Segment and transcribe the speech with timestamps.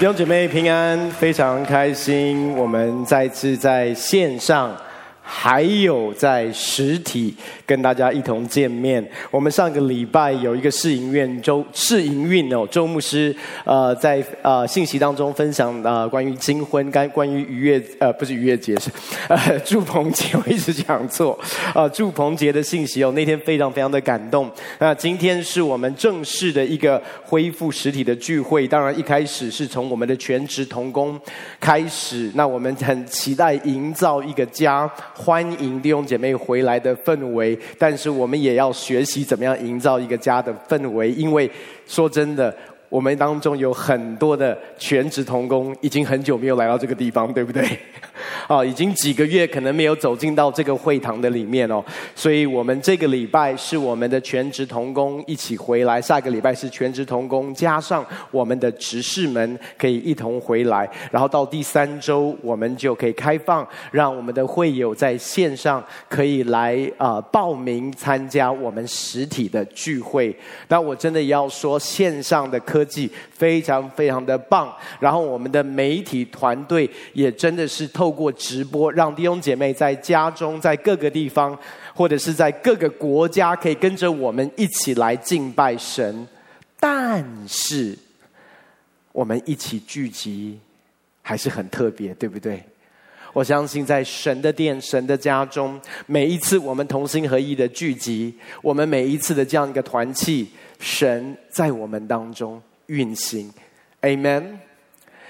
[0.00, 4.76] 弟兄姐妹平安，非常开心，我们再次在线上。
[5.26, 9.02] 还有在实体跟大家一同见面。
[9.30, 13.34] 我们上个礼拜有一个试营运周试营运哦，周牧师
[13.64, 18.90] 呃在呃信息当中分享呃关于金婚，关关于逾越呃不是逾越节是
[19.28, 21.38] 呃祝棚节，我一直讲错
[21.74, 24.50] 呃祝棚节的信息哦，那天非常非常的感动。
[24.78, 31.18] 那今天是我们正式的一个恢复实体的聚会，当然一开始是从我们的全职同工
[31.58, 34.90] 开始，那我们很期待营造一个家。
[35.14, 41.50] 欢迎弟兄姐妹回来的氛围，但是我们也要学习怎么样营造一个家的氛围，因为
[41.86, 42.54] 说真的。
[42.88, 47.66] 我们当中有很多的全职同工，已经很久没有来到这个地方，对不对？
[48.46, 51.82] 啊， 已经几个月可能没有走进到这个会堂的里面哦。
[52.14, 70.34] 所以我们这个礼拜是我们的全职同工一起回来，下个礼拜是全职同工加上我们的执事们可以一同回来，然后到第三周我们就可以开放，让我们的会友在线上可以来啊、报名参加我们实体的聚会。
[70.68, 72.84] 那我真的要说线上的科。
[72.84, 81.58] 技非常非常的棒，然后我们的媒体团队也真的是透过直播，让弟兄姐妹在家中，在各个地方，
[81.94, 86.28] 或者是在各个国家，可以跟着我们一起来敬拜神。
[86.78, 87.98] 但是，
[89.12, 90.60] 我们一起聚集
[91.22, 92.62] 还是很特别，对不对？
[93.32, 100.46] 我相信在神的殿、神的家中，每一次我们同心合意的聚集，我们每一次的这样一个团契，
[100.84, 102.60] 神在我们当中。
[102.88, 103.50] 运行
[104.02, 104.58] ，Amen。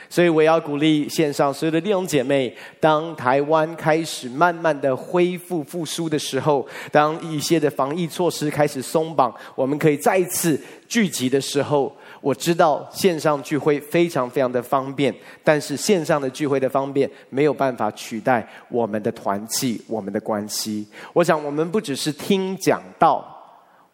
[0.08, 20.84] 所以我要鼓励线上所有的弟兄姐妹，当台湾开始慢慢的恢复复苏的时候，当一些的防疫措施开始松绑，我们可以再一次聚集的时候，我知道线上聚会非常非常的方便，但是线上的聚会的方便没有办法取代我们的团契、我们的关系。
[21.12, 23.24] 我想，我们不只是听讲道，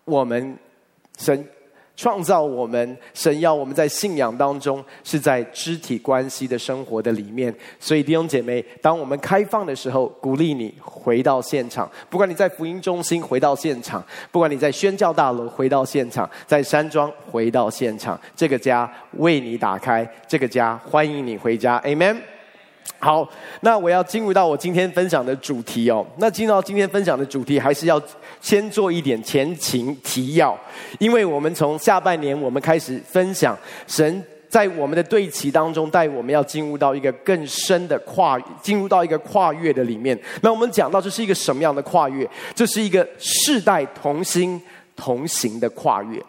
[0.06, 0.58] 我们
[1.20, 1.46] 神。
[1.96, 7.54] 创造我们，神要我们在信仰当中是在肢体关系的生活的里面。
[7.78, 11.90] 所以弟兄姐妹，当我们开放的时候，鼓励你回到现场。
[12.08, 21.78] 不管你在福音中心回到现场，不管你在宣教大楼回到现场，在山庄回到现场，这个家为你打开，这个家欢迎你回家。
[21.80, 22.39] Amen。
[23.02, 23.26] 好，
[23.62, 26.06] 那我要进入到我今天分享的主题哦。
[26.18, 28.00] 那进到今天分享的主题，还是要
[28.42, 30.54] 先做一点前情提要，
[30.98, 40.18] 因为我们从下半年我们开始分享神在我们的对齐当中带我们要进入到一个更深的跨，进入到一个跨越的里面。
[40.42, 42.28] 那我们讲到这是一个什么样的跨越？
[42.54, 44.60] 这是一个世代同心
[44.94, 46.22] 同行的跨越，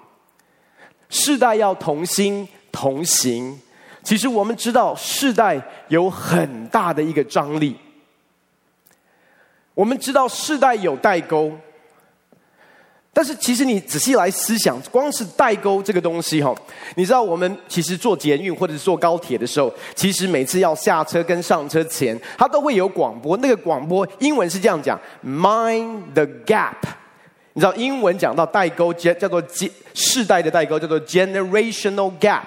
[1.10, 3.60] 世代要同心同行。
[4.04, 7.76] 其实我们知道，世代有很大的一个张力。
[9.74, 11.52] 我们知道世代有代沟，
[13.14, 16.54] 但是其实你仔细来思想，光是代沟这个东西哈，
[16.96, 23.38] 你知道我们其实坐捷运或者是坐高铁的时候，其实每次要下车跟上车前，它都会有广播。
[23.38, 26.76] 那个广播英文是这样讲：“Mind the gap。”
[27.54, 29.42] 你知道英文讲到代沟，叫叫做
[29.94, 32.44] 世代的代沟，叫做 generational gap。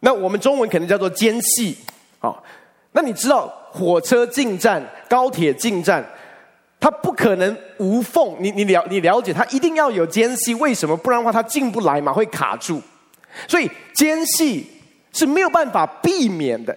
[0.00, 1.76] 那我们中文可能叫做间隙，
[2.18, 2.42] 好，
[2.92, 6.04] 那你知道火车进站、高铁进站，
[6.78, 10.96] 它不可能无缝，你你了你了解，它一定要有间隙，为什么？
[10.96, 12.80] 不然的话它进不来嘛，会卡住。
[13.46, 14.66] 所以间隙
[15.12, 16.76] 是没有办法避免的。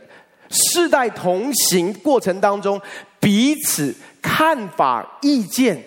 [0.50, 2.82] 世代同行过程当中，
[3.20, 5.82] 彼此看法、意见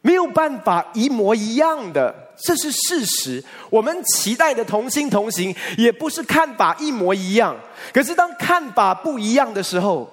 [0.00, 2.14] 没有办法一模一样的。
[2.44, 3.42] 这是事实。
[3.70, 7.56] 我们期待的同心同行，也不是看法一模一样。
[7.92, 10.12] 可是当看法不一样的时候，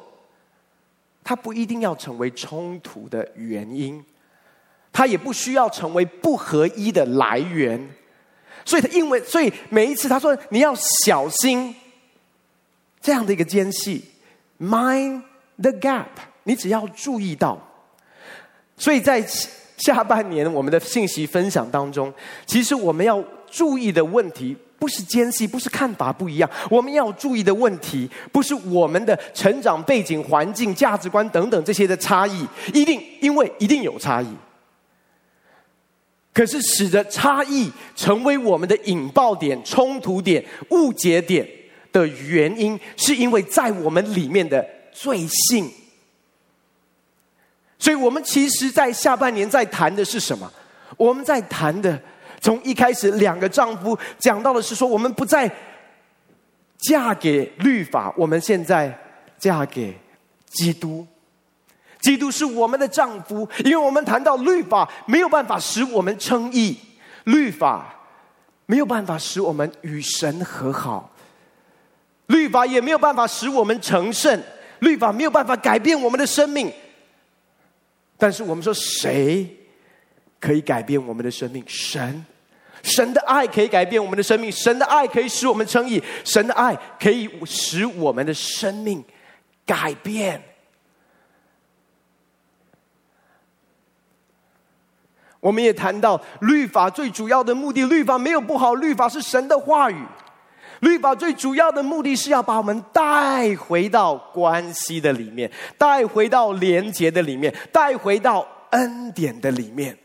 [1.24, 4.04] 它不一定要成为冲突的原因，
[4.92, 7.90] 它也不需要成为不合一的来源。
[8.64, 10.76] 所以，他因为所以每一次他说你要
[11.08, 11.76] 小心
[13.02, 14.06] 这样的一个间隙
[14.60, 15.24] ，mind
[15.60, 16.06] the gap，
[16.44, 17.60] 你只要注意到。
[18.78, 19.28] 所以在。
[19.80, 22.14] 下半年我们的信息分享当中，
[22.46, 26.50] 其实我们要注意的问题不是间隙，不是看法不一样。
[26.70, 34.28] 我们要注意的问题不是我们的成长背景、环境、价值观等等这些的差异，一定因为一定有差异。
[36.34, 41.46] 可是使得差异成为我们的引爆点、冲突点、误解点
[41.92, 45.70] 的原因，是因为在我们里面的罪性。
[47.80, 50.52] 所以我们其实，在下半年在谈的是什么？
[50.98, 51.98] 我们在谈的，
[52.42, 55.50] 从一开始两个丈夫讲到的是说，我们不再
[56.78, 58.94] 嫁给律法，我们现在
[59.38, 59.98] 嫁给
[60.46, 61.08] 基督。
[62.02, 66.78] 基督是我们的丈夫，因为我们谈到律法没有办法使我们称义，
[67.24, 67.94] 律法
[68.66, 71.10] 没有办法使我们与神和好，
[72.28, 74.42] 律法也没有办法使我们成圣，
[74.80, 76.72] 律法没有办法改变我们的生命。
[78.20, 79.50] 但是我们说，谁
[80.42, 81.64] 可以改变我们的生命？
[81.66, 82.26] 神，
[82.84, 89.02] 神的爱可以改变我们的生命，神的爱可以使我们称义，神的爱可以使我们的生命
[89.66, 90.44] 改变。
[95.40, 100.06] 我们也谈到律法最主要的目的，律法没有不好，律法是神的话语。
[100.82, 109.98] 律法最主要的目的是要把我们带回到关系的里面，带回到连结的里面，带回到恩典的里面。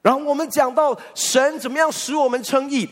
[0.00, 2.88] 然后我们讲到神怎么样使我们称义。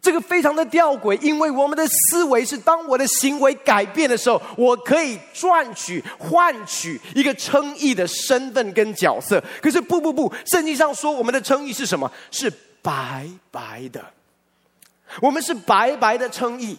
[0.00, 9.40] 这个非常的吊诡，因为我们的思维是：当我的行为改变的时候，我可以赚取、换取一个称义的身份跟角色。
[9.60, 12.10] 可是不不不，圣经上说我们的称义是什么？
[12.32, 12.52] 是
[12.82, 14.04] 白白的，
[15.20, 16.78] 我们是白白的称义。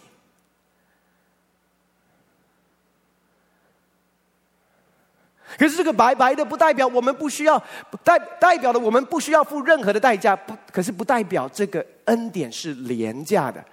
[5.56, 7.62] 可是这个白白的不代表我们不需要，
[8.02, 10.34] 代代表了我们不需要付任何的代价。
[10.34, 13.64] 不，可是不代表这个恩典是廉价的，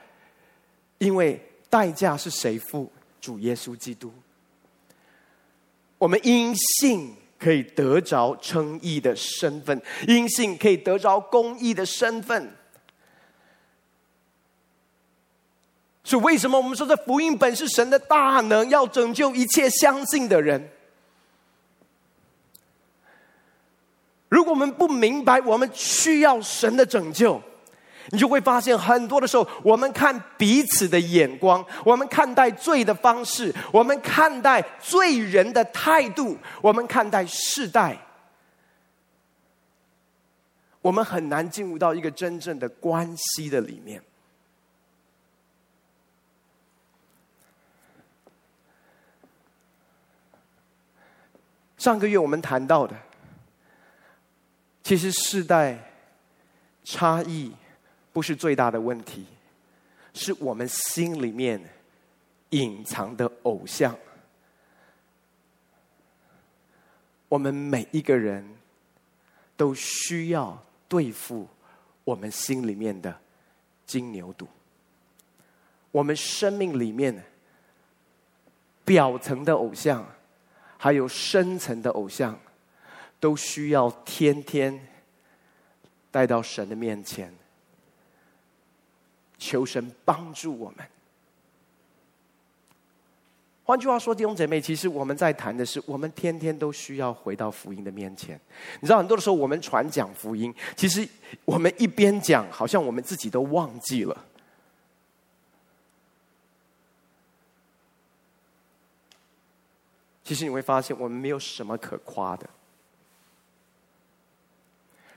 [0.99, 2.91] 因为代价是谁付？
[3.19, 4.13] 主耶稣基督。
[5.97, 12.51] 我们因信可以得着称义的身份，因信可以得着公义的身份。
[16.03, 20.69] 所以为什么我们说这福音本是神的大能，要拯救一切相信的人？
[24.30, 27.39] 如果我们不明白我们需要神的拯救，
[28.09, 37.95] 你就会发现很多的时候，我们看彼此的眼光，我们看待罪的方式，我们看待罪人的态度，我们看待世代，
[40.81, 44.01] 我们很难进入到一个真正的关系的里面。
[51.81, 52.95] 上个月我们谈到的。
[54.83, 55.92] 其实世代
[56.83, 57.51] 差异
[58.13, 59.25] 不是最大的问题，
[60.13, 61.60] 是我们心里面
[62.51, 63.98] 隐藏的偶像。
[67.28, 68.48] 我们每一个人
[69.57, 71.48] 都需要对付
[72.04, 73.19] 我们心里面的
[73.88, 74.45] 金牛犊。
[75.89, 77.25] 我们生命里面
[78.86, 80.06] 表层的偶像，
[80.81, 82.36] 还有深层的偶像。
[83.22, 84.88] 都需要天天
[86.10, 87.31] 带到神的面前，
[89.38, 90.83] 求神帮助我们。
[93.63, 98.42] 换句话说，弟兄姐妹，其实我们在谈的是，我们天天都需要回到福音的面前。
[98.80, 101.07] 你知道，很多的时候我们传讲福音，其实
[101.45, 104.25] 我们一边讲，好像我们自己都忘记了。
[110.31, 112.50] 其实你会发现，我们没有什么可夸的。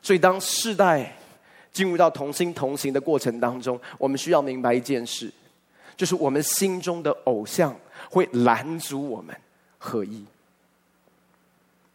[0.03, 1.17] 所以，当世代
[1.73, 5.31] 进入到同心同行的过程当中，我们需要明白一件事，
[5.97, 7.73] 就是我们心中的偶像
[8.11, 9.33] 会拦阻我们
[9.79, 10.25] 合一。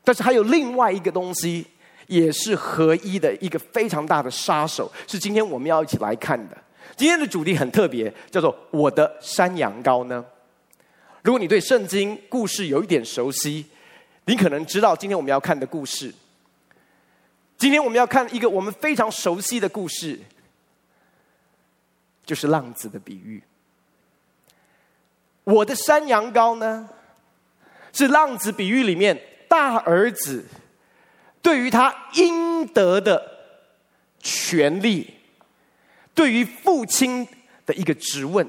[0.06, 1.68] 但是，还有另外一个东西，
[2.08, 6.58] 也是合一的一个非常大的杀手，是今天我们要一起来看的。
[6.96, 10.26] 今天的主题很特别，叫做“我的山羊羔呢”。
[11.22, 13.66] 如果你对圣经故事有一点熟悉，
[14.26, 16.14] 你可能知道今天我们要看的故事。
[17.58, 20.18] 今天我们要看一个我们非常熟悉的故事，
[22.26, 23.44] 就是浪子的比喻。
[25.44, 26.90] 我的山羊羔呢，
[27.92, 30.46] 是浪子比喻里面大儿子
[31.42, 33.22] 对于他应得的
[34.20, 35.16] 权利，
[36.14, 37.28] 对于父亲
[37.66, 38.48] 的一个质问。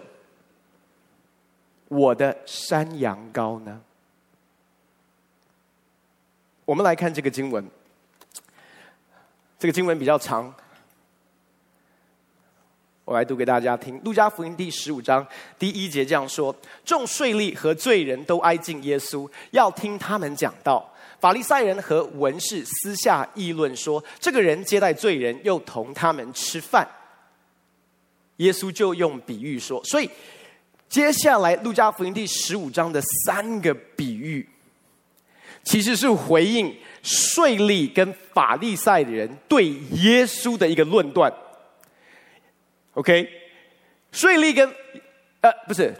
[1.90, 3.80] 我的山羊羔呢？
[6.64, 7.68] 我们来看这个经文。
[9.58, 10.54] 这个经文比较长，
[13.04, 14.00] 我来读给大家听。
[14.04, 15.26] 路加福音第十五章
[15.58, 16.54] 第一节这样说：
[16.84, 20.88] 众税吏和罪人都挨近耶稣，要听他们讲道。
[21.18, 26.88] 法利赛人和文士私下议论说：这个人接待罪人，又同他们吃饭。
[28.36, 30.08] 耶稣就用比喻说，所以
[30.90, 34.46] 接下来路加福音第十五章的三个比喻，
[35.62, 36.76] 其实是回应。
[37.02, 41.32] 税吏跟法利赛的人对耶稣的一个论断
[42.92, 43.26] ，OK，
[44.12, 44.68] 税吏跟
[45.40, 45.94] 呃，不是，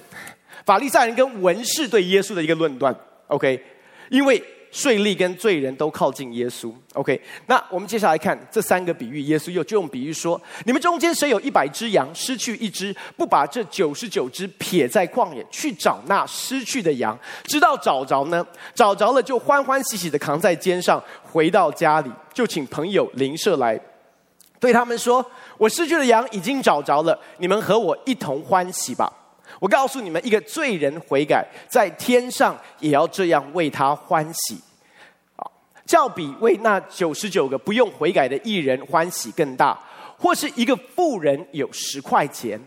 [0.66, 2.94] 法利赛人跟文士对耶稣的一个论断。
[3.28, 3.64] OK，
[4.10, 4.42] 因为。
[4.70, 6.72] 税吏跟罪人都靠近耶稣。
[6.94, 18.46] OK，那我们接下来看这三个比喻，耶稣又就用比喻说：你们中间谁有一百只羊，失去一只，不把这九十九只撇在旷野，去找那失去的羊，直到找着呢？
[18.74, 23.80] 找着了就欢欢喜喜的扛在肩上，回到家里，就请朋友邻舍来，
[24.58, 25.24] 对他们说：
[25.58, 29.12] 我失去的羊已经找着了，你们和我一同欢喜吧。
[29.58, 34.60] 我告诉你们，一个罪人悔改，在天上也要这样为他欢喜，
[35.36, 35.44] 啊，
[35.84, 39.78] 较比为那九十九个不用悔改的艺人欢喜更大。
[40.22, 42.60] 或是一个富人有十块钱，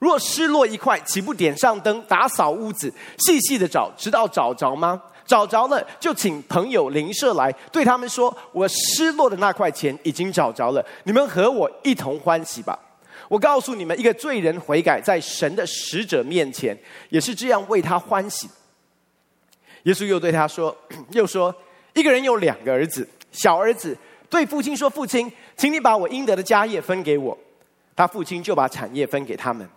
[0.00, 5.00] 若失落一块，岂不点上灯，打扫屋子，细细的找，直到找着吗？
[5.24, 12.76] 找着了，就请朋友邻舍来，对他们说：我失落的那块钱已经找着了，你们和我一同欢喜吧。
[13.28, 16.76] 我告诉你们，一个罪人悔改，在神的使者面前，
[17.10, 18.48] 也是这样为他欢喜。
[19.84, 20.74] 耶稣又对他说
[21.12, 21.54] ：“又说，
[21.94, 23.96] 一个人有两个儿子，小儿子
[24.30, 27.36] 对父亲说：‘父亲，请你把我应得的家业分给我。’
[27.94, 29.68] 他父亲就把产业分给他们。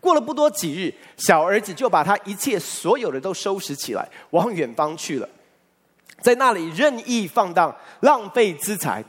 [0.00, 5.28] 过了不多几日，小儿子就把他一切所有的都收拾起来，往远方去了，
[6.20, 9.04] 在那里任意放荡，浪费资财。”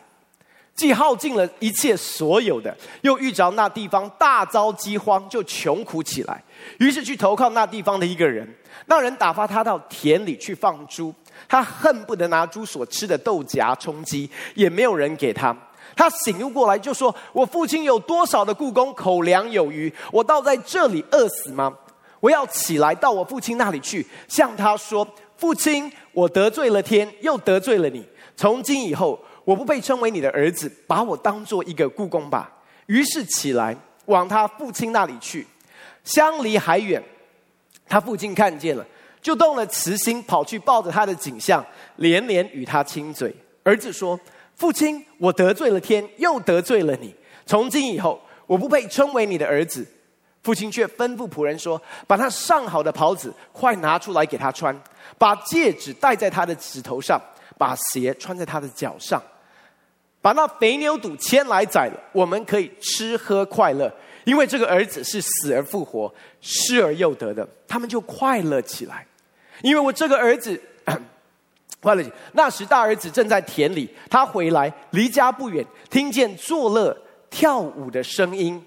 [0.80, 6.42] 既耗尽了一切所有的，又遇着那地方大遭饥荒，就穷苦起来。
[6.78, 8.48] 于是去投靠那地方的一个人，
[8.86, 11.14] 那人打发他到田里去放猪，
[11.50, 15.54] 他恨不得拿猪所吃的豆荚充饥，也没有人给他。
[15.98, 21.74] 他醒悟过来，就说：“我父亲有多少的雇工，口粮有余，我倒在这里饿死吗？
[22.22, 25.06] 我要起来到我父亲那里去，向他说：
[25.36, 28.08] 父亲，我得罪了天，又得罪了你。
[28.38, 32.52] 从今以后。”我不配称为你的儿子，把我当做一个雇工吧。
[32.86, 33.76] 于是起来
[34.06, 35.48] 往他父亲那里去，
[36.04, 37.04] 相离还远，
[37.88, 38.86] 他父亲看见了，
[39.24, 41.66] 就动了慈心，跑去抱着他的景象，
[41.96, 43.36] 连连与他亲嘴。
[43.64, 44.20] 儿子说
[44.56, 47.12] ：“父亲，我得罪了天，又得罪了你。
[47.48, 49.84] 从今以后，我不配称为你的儿子。”
[50.44, 54.80] 父亲却吩咐仆人说：“把他上好的袍子快拿出来给他穿，
[55.18, 57.20] 把戒指戴在他的指头上，
[57.58, 59.20] 把鞋穿在他的脚上。”
[60.22, 63.90] 把那肥牛肚牵来宰了，我们可以吃喝快乐，
[64.26, 69.06] 因为这个儿子是死而复活、失而又得的，他们就快乐起来。
[69.62, 70.62] 因为我这个儿子
[71.82, 72.12] 快乐起。
[72.34, 76.96] 那时大儿子正在田里，他回来离家不远，听见作乐
[77.30, 78.62] 跳舞的声音，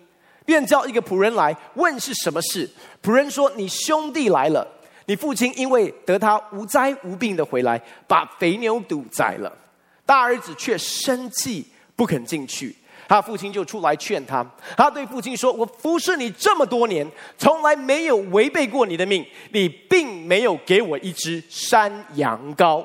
[0.46, 2.68] 便叫一个仆人来问是什么事。
[3.02, 4.66] 仆人说：“你兄弟来了，
[5.04, 9.52] 你父亲因为得他无灾无病的回来，把肥牛肚宰了。”
[10.12, 11.64] 大儿子却生气，
[11.96, 12.76] 不肯进去。
[13.08, 14.44] 他父亲就出来劝他。
[14.76, 19.24] 他对父亲说：“我服侍你这么多年，从来没有违背过你的命。
[19.52, 22.84] 你并没有给我一只山羊羔，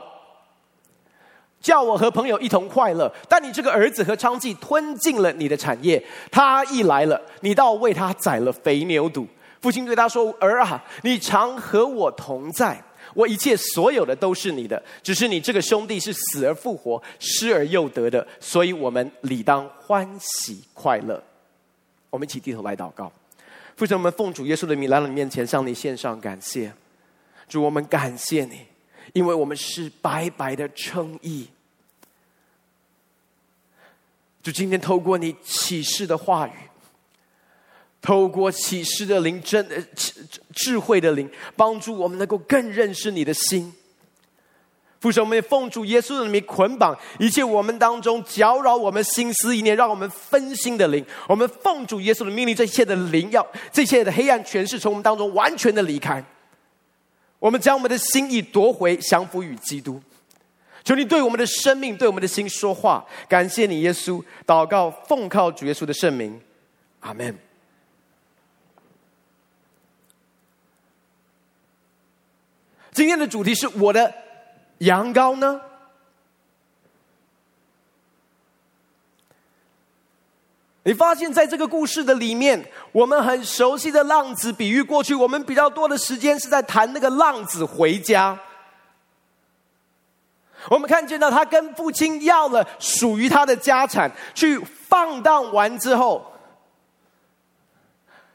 [1.59, 3.13] 叫我和朋友一同快乐。
[3.27, 6.01] 但你这个儿子和娼妓吞尽了你的产业。
[6.31, 9.27] 他一来了，你倒为他宰了肥牛犊。”
[9.59, 12.81] 父亲对他说：“儿啊，你常和我同在。”
[13.17, 21.21] 我一切所有的都是你的，只是你这个兄弟是死而复活、失而又得的，所以我们理当欢喜快乐。
[22.11, 23.11] 我们一起低头来祷告，
[23.75, 26.71] 父神，我们奉主耶稣的名来到你面前，向你献上感谢。
[27.49, 28.67] 主，我们感谢你，
[29.13, 31.47] 因为我们是白白的称义。
[34.43, 36.51] 就今天透过你启示的话语。
[38.01, 40.13] 透过启示的灵，真智
[40.53, 43.73] 智慧的灵，帮助我们能够更认识你的心。
[44.99, 51.05] 父神，我们也奉主耶稣的名捆绑一切我们当中搅扰我们心思意念、让我们分心的灵。
[51.27, 56.23] 我们奉主耶稣的命令，这一切的灵要这一切的黑暗权势从我们当中完全的离开。
[57.37, 60.01] 我们将我们的心意夺回，降服于基督。
[60.83, 63.05] 求你对我们的生命、对我们的心说话。
[63.29, 64.23] 感谢你，耶稣。
[64.47, 66.41] 祷告，奉靠主耶稣的圣名，
[67.01, 67.46] 阿门。
[72.97, 74.11] 今天的主题是我的
[74.79, 75.61] 羊羔呢？
[80.81, 88.35] 你发现在这个故事的里面，我们很熟悉的浪子比喻，过去我们比较多的时间是在谈那个浪子回家。
[90.67, 96.33] 我们看见到他跟父亲要了属于他的家产，去放荡完之后，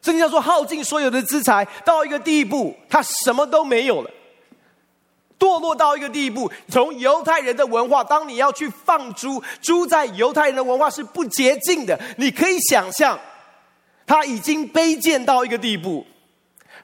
[0.02, 4.10] 圣经上说耗尽所有的资财，到一个地步，他什么都没有了。
[5.42, 12.00] 堕落到一个地步，从犹太人的文化，当你要去放猪，猪在犹太人的文化是不洁净的。
[12.16, 13.18] 你可以想象，
[14.06, 16.06] 他已经卑贱到一个地步，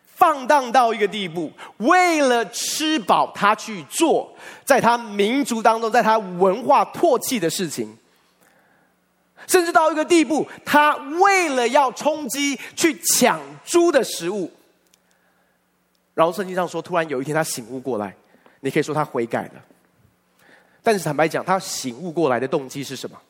[0.03, 4.29] 放荡到一个地步，为了吃饱，他去做
[4.65, 7.97] 在他民族当中，在他文化唾弃的事情，
[9.47, 14.50] 甚至到一个地步，他为了要充饥，去抢猪的食物。
[16.15, 18.12] 然后圣经上说，突然有一天他醒悟过来，
[18.61, 19.65] 你可以说他悔改了。
[20.83, 23.21] 但是坦白讲，他醒悟过来的动机是什么？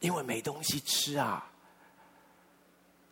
[0.00, 1.48] 因为没东西吃啊，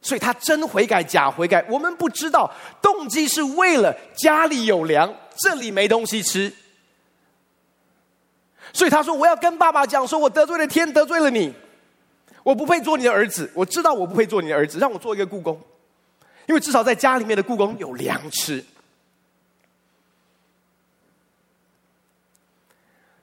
[0.02, 2.52] 所以他真悔改假悔改，我们不知道。
[2.82, 6.52] 动机是为了家里有粮，这里没东西吃，
[8.72, 11.54] 所以他说：“我要跟爸爸讲，说我得罪了天，得罪了你，
[12.42, 13.50] 我不配做你的儿子。
[13.54, 15.60] 我知道我不配做你的儿子，让我做一个雇工，
[16.46, 18.64] 因为至少在家里面的雇工有粮吃。”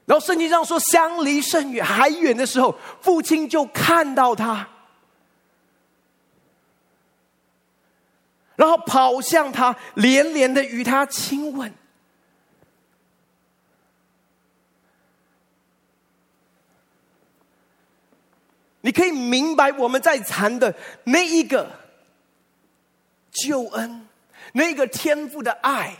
[0.08, 4.66] 然后圣经上说，相离甚远，还远的时候，父亲就看到他，
[8.56, 11.70] 然后跑向他，连连的与他亲吻。
[18.80, 20.74] 你可以明白我们在谈的
[21.04, 21.70] 那一个
[23.30, 24.08] 救恩，
[24.54, 25.94] 那个天赋的爱。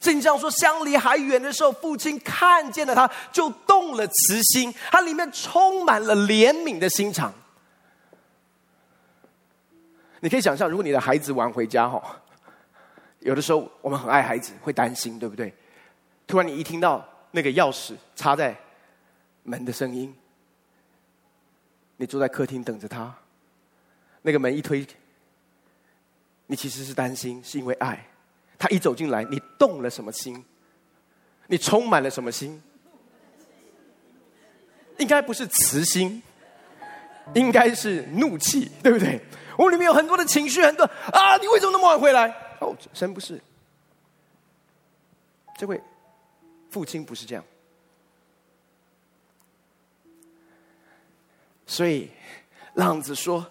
[0.00, 7.32] 圣经上说，相离还远的时候，父亲看见了他，就动了慈心，他里面充满了怜悯的心肠。
[10.20, 12.00] 你可以想象，如果你的孩子晚回家哈，
[13.20, 15.52] 有的时候我们很爱孩子，会担心，对不对？
[16.26, 18.56] 突然你一听到那个钥匙插在
[19.42, 20.14] 门的声音，
[21.96, 23.12] 你坐在客厅等着他，
[24.22, 24.86] 那个门一推，
[26.46, 28.06] 你其实是担心，是因为爱。
[28.58, 30.44] 他一走进来，你动了什么心？
[31.46, 32.60] 你充满了什么心？
[34.98, 36.20] 应该不是慈心，
[37.34, 39.20] 应该是怒气，对不对？
[39.56, 41.36] 我里面有很多的情绪，很多啊！
[41.38, 42.28] 你为什么那么晚回来？
[42.60, 43.40] 哦，神不是，
[45.56, 45.80] 这位
[46.70, 47.44] 父亲不是这样，
[51.66, 52.10] 所以
[52.74, 53.46] 浪子说：“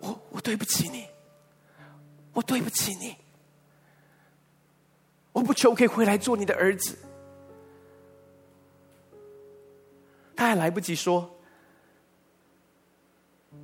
[0.00, 1.06] 我我对不起你。”
[2.36, 3.16] 我对不起你，
[5.32, 6.94] 我不求可以回来做你的儿子。
[10.36, 11.34] 他还来不及说，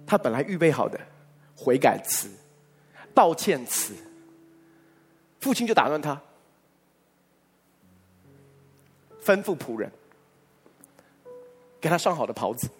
[0.06, 0.98] 他本来预备好的
[1.54, 2.30] 悔改词、
[3.14, 3.92] 道歉词，
[5.38, 6.18] 父亲就打断他，
[9.22, 9.92] 吩咐仆人
[11.78, 12.70] 给他上好的袍子。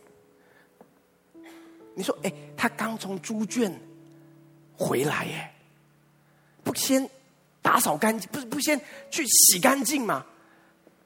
[1.95, 3.79] 你说，哎，他刚从猪圈
[4.75, 5.52] 回来耶。
[6.65, 7.09] 不先
[7.61, 10.25] 打扫干净，不是不先去洗干净吗？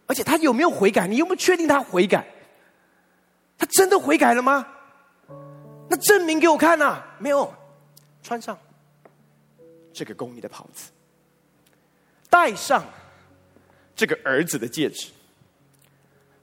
[0.07, 1.07] 而且他有没有悔改？
[1.07, 2.27] 你有没有确定他悔改？
[3.59, 4.66] 他真的悔改了吗？
[5.88, 7.53] 那证明给我看呐、没有，
[8.23, 8.59] 穿上
[9.92, 10.90] 这个公义的袍子，
[12.29, 12.85] 戴上
[13.95, 15.09] 这个儿子的戒指，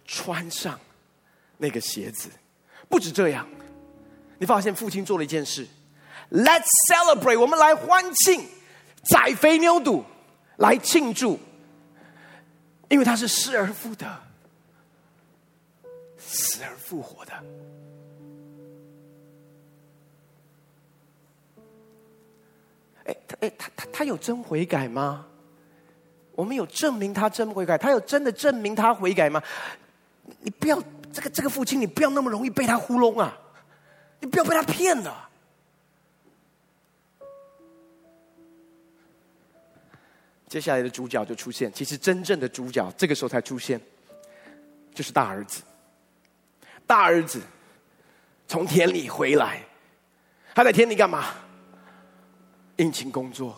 [0.05, 0.79] 穿上
[1.57, 2.29] 那个鞋子。
[2.89, 3.47] 不止这样，
[4.39, 5.67] 你发现父亲做了一件事
[6.31, 8.47] ：Let's celebrate，我们来欢庆。
[9.03, 10.03] 宰肥牛肚
[10.57, 11.39] 来庆祝，
[12.89, 14.05] 因为他是失而复得、
[16.17, 17.33] 死而复活的。
[23.05, 25.25] 哎，他哎，他他他有真悔改吗？
[26.35, 27.77] 我们有证明他真悔改？
[27.77, 29.43] 他有真的证明他悔改吗？
[30.39, 33.37] 你不要这个这个父亲，你不要那么容易被他糊弄啊！
[34.21, 35.29] 你不要被他骗了。
[40.53, 43.81] 接下来的主角就出现，其实真正的主角这个时候才出现，
[44.93, 45.63] 就是大儿子。
[46.85, 47.41] 大儿子
[48.47, 49.63] 从田里回来，
[50.53, 51.33] 他在田里干嘛？
[52.75, 53.57] 殷勤工作。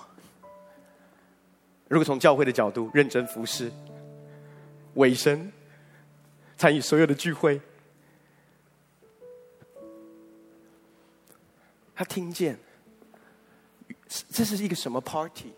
[1.90, 3.70] 如果从教会的角度，认真服侍，
[4.94, 5.52] 委身，
[6.56, 7.60] 参与所有的聚会。
[11.94, 12.58] 他听见，
[14.30, 15.52] 这是一个什么 party？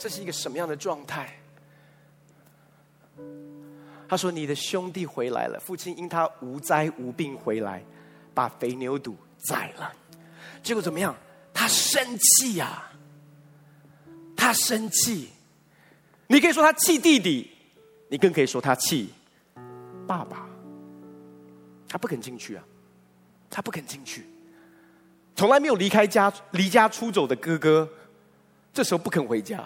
[0.00, 1.30] 这是一个什么样的状态？
[4.08, 7.84] 他说：“你的兄弟回来了，父亲因他无灾无病回来，
[8.32, 9.14] 把肥牛肚
[9.46, 9.92] 宰了。
[10.62, 11.14] 结果怎么样？
[11.52, 12.92] 他生气呀、啊！
[14.34, 15.28] 他生气。
[16.28, 17.50] 你可以说他气弟弟，
[18.08, 19.12] 你更可以说他气
[20.06, 20.48] 爸爸。
[21.86, 22.64] 他不肯进去啊！
[23.50, 24.24] 他不肯进去。
[25.36, 27.86] 从来没有离开家、离家出走的哥哥，
[28.72, 29.62] 这时候不肯回家。”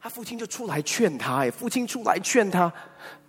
[0.00, 2.72] 他父亲就出来劝他，哎，父亲出来劝他，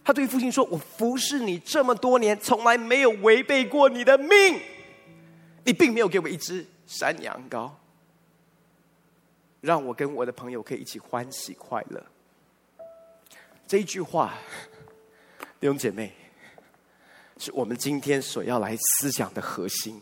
[0.03, 4.59] 他对父亲说：“我服侍你这么多年，从来没有违背过你的命。
[5.63, 7.71] 你并没有给我一只山羊羔，
[9.61, 12.03] 让我跟我的朋友可以一起欢喜快乐。”
[13.67, 14.33] 这一句话，
[15.59, 16.13] 弟兄姐妹，
[17.37, 20.01] 是我们今天所要来思想的核心。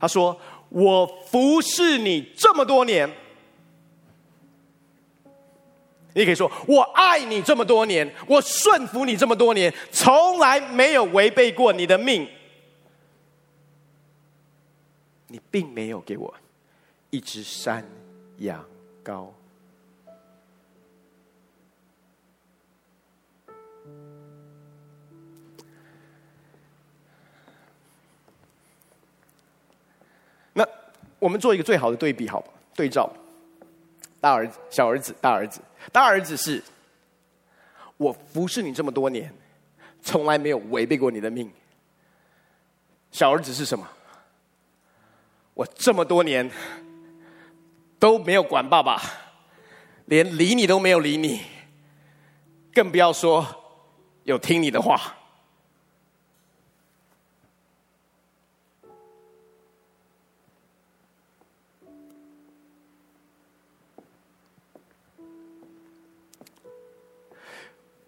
[0.00, 0.38] 他说
[0.70, 3.10] ：“我服侍你这么多年。”
[6.14, 12.28] 你可以说：“我爱你这么多年，我顺服你这么多年，从来没有违背过你的命。
[15.28, 16.34] 你并没有给我
[17.08, 17.82] 一只山
[18.38, 18.62] 羊
[19.02, 19.28] 羔。”
[30.52, 30.68] 那
[31.18, 32.52] 我们做一个最好的对比，好吧？
[32.74, 33.10] 对照。
[34.22, 35.60] 大儿子、小儿子、大儿子。
[35.90, 36.62] 大儿子是，
[37.96, 39.34] 我服侍你这么多年，
[40.00, 41.50] 从来没有违背过你的命。
[43.10, 43.84] 小儿子是什么？
[45.54, 46.48] 我这么多年
[47.98, 49.02] 都没有管爸爸，
[50.04, 51.42] 连理你都没有理你，
[52.72, 53.44] 更不要说
[54.22, 55.16] 有听你的话。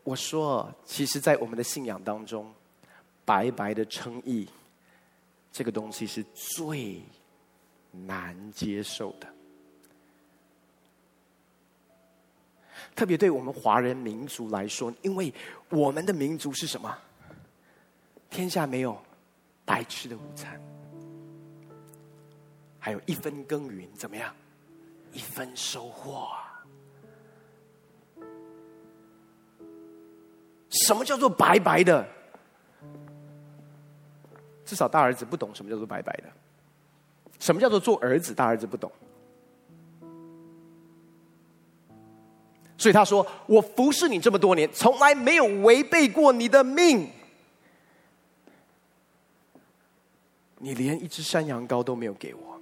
[0.04, 2.52] 我说，其实，在我们的信仰当中，
[3.24, 4.46] 白白的称义，
[5.50, 7.02] 这个东西是最
[7.90, 9.26] 难接受的。
[12.94, 15.32] 特别对我们华人民族来说，因为
[15.70, 16.96] 我们的民族是什么？
[18.28, 19.00] 天下没有
[19.64, 20.60] 白吃的午餐，
[22.78, 24.34] 还有一分耕耘，怎么样？
[25.12, 26.28] 一分收获。
[30.74, 32.06] 什么叫做白白的？
[34.64, 36.24] 至少大儿子不懂什么叫做白白的。
[37.38, 38.34] 什么叫做做儿子？
[38.34, 38.90] 大儿子不懂。
[42.76, 47.10] 所以他说：“我服侍你这么多年，从来没有违背过你的命。
[50.58, 52.53] 你连一只山羊羔都没有给我。”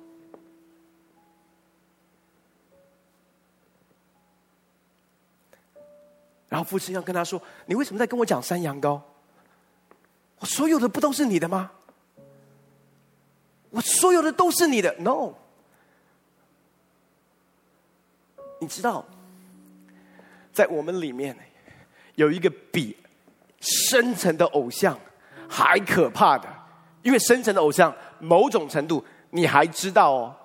[6.53, 9.01] 然后父亲要跟他说：“你为什么在跟我讲山羊羔？
[10.39, 11.71] 我所有的不都是你的吗？
[13.71, 14.95] 我所有的都是你的。
[14.99, 15.33] No，
[18.59, 19.07] 你知道，
[20.53, 21.35] 在我们里面
[22.17, 22.99] 有一个比
[23.59, 25.01] 深层的偶像
[25.49, 26.47] 还可怕的，
[27.01, 30.37] 因为深层的偶像某种程度你还知道哦，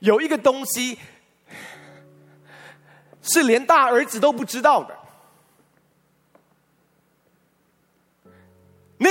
[0.00, 0.98] 有一个东西
[3.22, 4.92] 是连大儿子都不知道的。”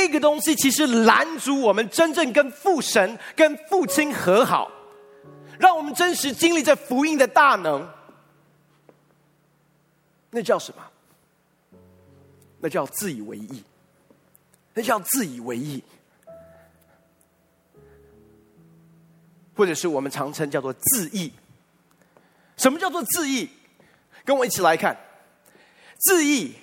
[0.05, 4.71] 那个东西其实拦阻我们真正跟父神、跟父亲和好，
[5.57, 7.91] 让我们真实经历这福音的大能。
[10.29, 10.83] 那叫什么？
[12.59, 13.63] 那叫自以为意。
[14.75, 15.81] 那叫自以为意，
[19.55, 21.31] 或者是我们常称叫做自义。
[22.57, 23.49] 什么叫做自义？
[24.23, 24.95] 跟我一起来看，
[25.97, 26.53] 自义。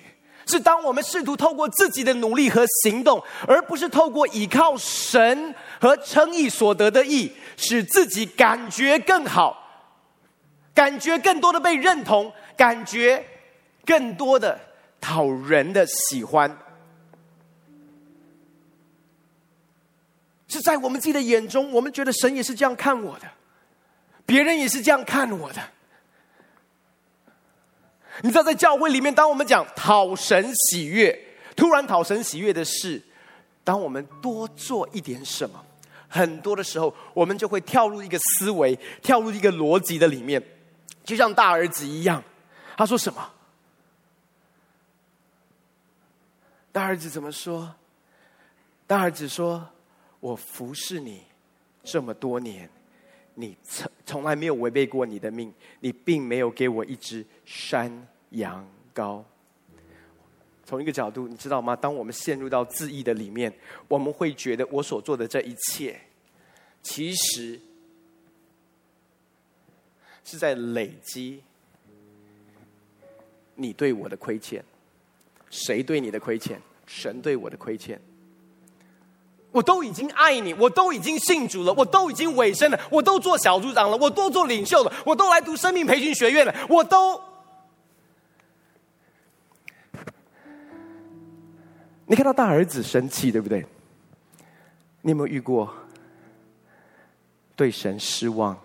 [0.45, 9.57] 是当我们试图透过自己的努力和行动，而不是透过依靠神和称义所得的义，使自己感觉更好，
[10.73, 13.25] 感觉更多的被认同，感觉
[13.85, 14.59] 更多的
[14.99, 16.57] 讨人的喜欢，
[20.47, 23.25] 是在我们自己的眼中，我们觉得神也是这样看我的，
[24.25, 25.61] 别人也是这样看我的。
[28.21, 31.17] 你知道，在教会里面，当我们讲讨神喜悦，
[31.55, 33.01] 突然讨神喜悦的事，
[33.63, 35.63] 当我们多做一点什么，
[36.07, 40.41] 很多的时候，我们就会跳入一个思维，跳入一个逻辑的里面，
[41.03, 42.23] 就像大儿子一样。
[42.77, 43.29] 他说什么？
[46.71, 47.73] 大儿子怎么说？
[48.85, 49.69] 大儿子说
[50.19, 51.23] ：“我服侍你
[51.83, 52.69] 这么多年。”
[53.35, 59.23] 你从从来没有违背过你的命，你并没有给我一只山羊羔。
[60.65, 61.75] 从一个角度，你知道吗？
[61.75, 63.53] 当我们陷入到自义的里面，
[63.87, 65.99] 我们会觉得我所做的这一切，
[66.81, 67.59] 其实
[70.23, 71.41] 是在累积
[73.55, 74.63] 你对我的亏欠。
[75.49, 76.61] 谁对你的亏欠？
[76.85, 77.99] 神对我的亏欠。
[79.53, 87.21] 我都已经爱你，我都已经信主了，我都已经委身了，我都做小组长了，我都做领袖了，我都来读生命培训学院了，我都，
[92.07, 93.65] 你看到大儿子生气，对不对？
[95.01, 95.71] 你有没有遇过
[97.55, 98.59] 对神失望、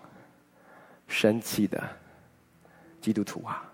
[1.07, 1.83] 生气的
[3.01, 3.71] 基督徒啊？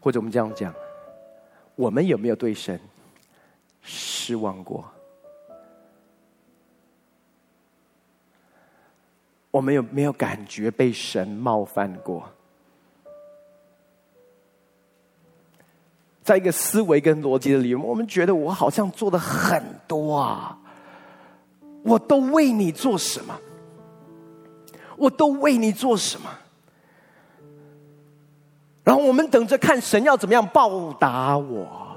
[0.00, 0.74] 或者我们这样讲，
[1.76, 2.80] 我们有没有对神
[3.82, 4.84] 失望过？
[9.50, 12.28] 我们有没有感觉被神冒犯过？
[16.22, 20.56] 在一个思维跟逻辑的里面，我们觉得我好像做的很多啊，
[21.82, 23.36] 我都为你做什么？
[24.96, 26.30] 我都为你做什么？
[28.84, 31.89] 然后我们等着看神要怎么样报答我。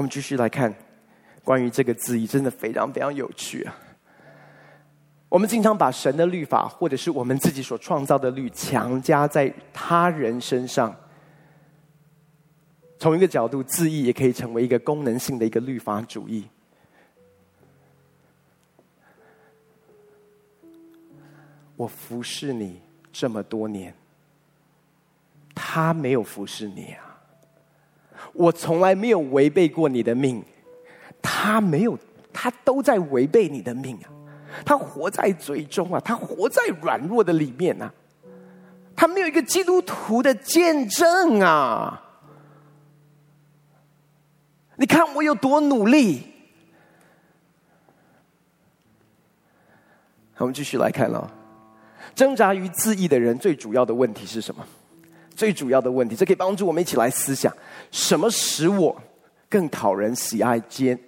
[0.00, 0.74] 我们继续来看
[1.44, 3.76] 关于这个字义，真的非常非常有趣啊！
[5.28, 10.96] 我们经常把神的律法，或者是我们自己所创造的律，强加在他人身上。
[12.98, 16.48] 从一个角度，字义也可以成为一个功能性的一个律法主义。
[21.76, 22.80] 我服侍你
[23.12, 23.94] 这么多年，
[25.54, 27.09] 他没有服侍你啊。
[28.32, 30.42] 我从来没有违背过你的命，
[31.20, 31.98] 他没有，
[32.32, 34.06] 他都在违背你的命啊！
[34.64, 37.92] 他活在罪中啊，他活在软弱的里面啊，
[38.96, 42.02] 他没有一个基督徒的见证啊！
[44.76, 46.26] 你看我有多努力。
[50.34, 51.30] 好我们继续来看了，
[52.14, 54.66] 挣扎于自义的人最主要的问题是什么？
[55.40, 57.50] 最主要的问题，这可以帮助我们一起来思想：
[57.90, 58.94] 什么使我
[59.48, 60.98] 更讨人喜爱接，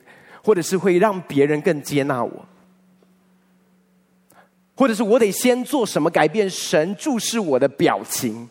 [0.42, 2.46] 或者是会让别人更接纳我？
[4.74, 8.48] 或者是我得先做什么改变神注视我的表情？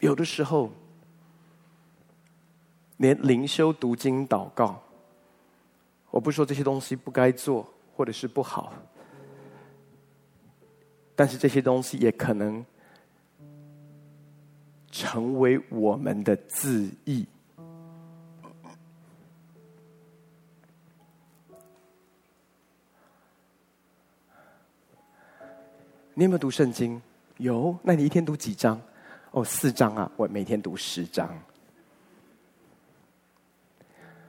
[0.00, 0.70] 有的时候，
[2.98, 4.82] 连灵修、读经、祷告，
[6.10, 8.70] 我不说这些东西不该做，或者是不好。
[11.16, 12.64] 但是这些东西也可能
[14.92, 17.26] 成为我们的自义。
[26.12, 27.00] 你有没有读圣经？
[27.38, 28.80] 有，那你一天读几章？
[29.32, 30.10] 哦，四章啊！
[30.16, 31.28] 我每天读十章。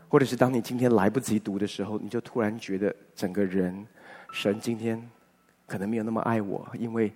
[0.09, 3.85] 或者是当你今天来不及读的时候，你就突然觉得整个人，
[4.31, 5.09] 神今天。
[5.67, 7.13] 可能没有那么爱我，因为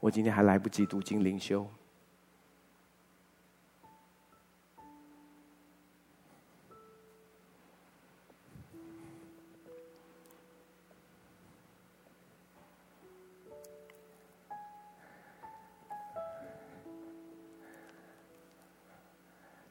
[0.00, 1.66] 我今天还来不及读经灵修。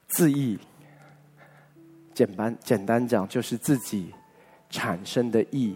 [0.07, 0.57] 自意，
[2.13, 4.13] 简单简单讲，就是自己
[4.69, 5.75] 产生的意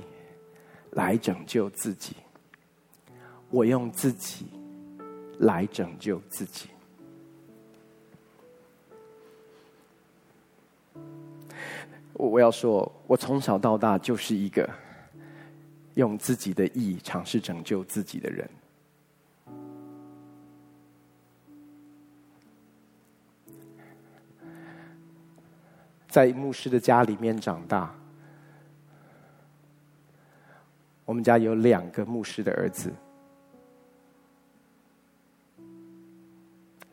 [0.91, 2.15] 来拯救自己。
[3.55, 4.47] 我用自己
[5.39, 6.67] 来拯救自己。
[12.11, 14.69] 我我要说，我从小到大就是一个
[15.93, 18.49] 用自己的义尝试拯救自己的人。
[26.09, 27.95] 在牧师的家里面长大，
[31.05, 32.91] 我们家有两个牧师的儿子。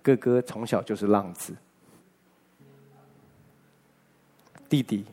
[0.03, 1.55] 哥哥从小就是浪子，
[4.69, 5.05] 弟弟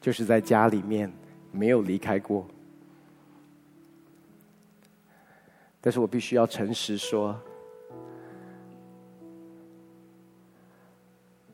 [0.00, 1.12] 就是在家里面
[1.52, 2.46] 没有离开过。
[5.80, 7.38] 但是我必须要诚实说，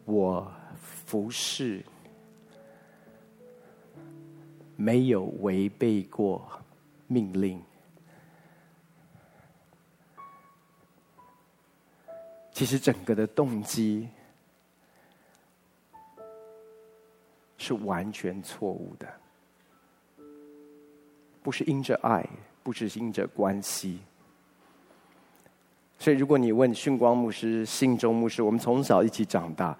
[0.04, 0.50] 我
[0.80, 1.84] 服侍
[4.76, 6.48] 没有违背过
[7.06, 7.60] 命令。
[12.60, 14.06] 其实整个的动机
[17.56, 19.08] 是完全错误的，
[21.42, 22.22] 不是因着爱，
[22.62, 24.00] 不是因着关系。
[25.98, 29.74] 所以，如果你问训光牧师、信中牧师，我们从小一起长大，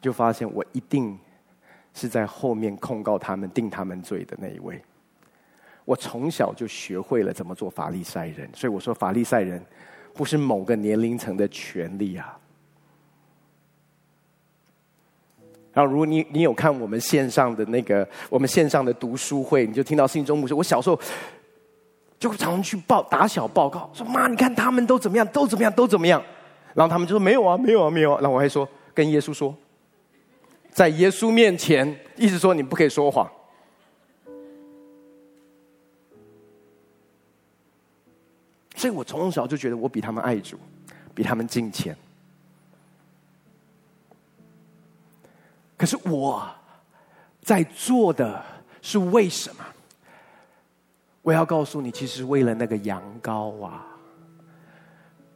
[0.00, 1.18] 就发现我一定
[1.94, 4.80] 是在后面控告他们、定他们罪的那一位。
[5.84, 9.60] 我从小就学会了怎么做法利赛人，所以我说法利赛人。
[10.20, 12.36] 不是某个年龄层的权利啊！
[15.72, 20.52] 然后，如果你你有看我们线上的那个我们线上的读书会，你就听到信中牧师。
[20.52, 21.00] 我小时候
[22.18, 26.22] 就常常去报打小报告，说妈，你看他们都怎么样，都怎么样，都怎么样。
[26.74, 28.20] 然后他们就说没有啊，没有啊，没有啊。
[28.20, 29.56] 然后我还说跟耶稣说，
[30.70, 33.26] 在耶稣面前，意思说你不可以说谎。
[38.80, 40.58] 所以我从小就觉得我比他们爱主，
[41.14, 41.94] 比他们敬虔。
[45.76, 46.48] 可是我
[47.42, 48.42] 在做的
[48.80, 49.62] 是为什么？
[51.20, 53.84] 我要告诉你，其实为了那个羊羔啊，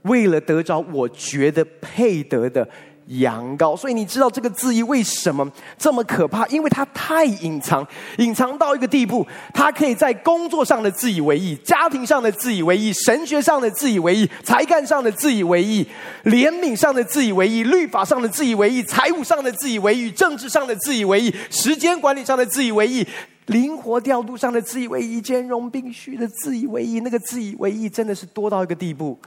[0.04, 2.66] 为了得着我觉得配得的。
[3.06, 6.46] 羊羔，所以你知道这个字义为什么这么可怕？
[6.48, 7.86] 因为它太隐藏，
[8.18, 15.86] 隐藏到一个地步，它可以在工作上的自以为意，家庭上的自以为意，神学上的自以为意，才干上的自以为意，
[16.24, 23.06] 怜悯上的自以为意，律法上的自以为意，财务上的自以为意，政治上的自以为意，时间管理上的自以为意，
[23.46, 29.18] 灵活调度上的自以为意，兼容并蓄的自以为意，那个自以为意真的是多到一个地步。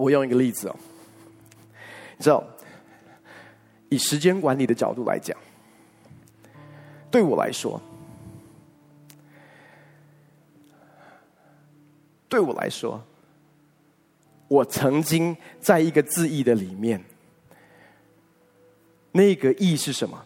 [0.00, 0.76] 我用一个例子哦，
[2.16, 2.42] 你知道，
[3.90, 5.36] 以时间管理的角度来讲，
[7.10, 7.78] 对我来说，
[12.30, 13.04] 对我来说，
[14.48, 17.04] 我曾经在一个字义的里面，
[19.12, 20.24] 那个义是什么？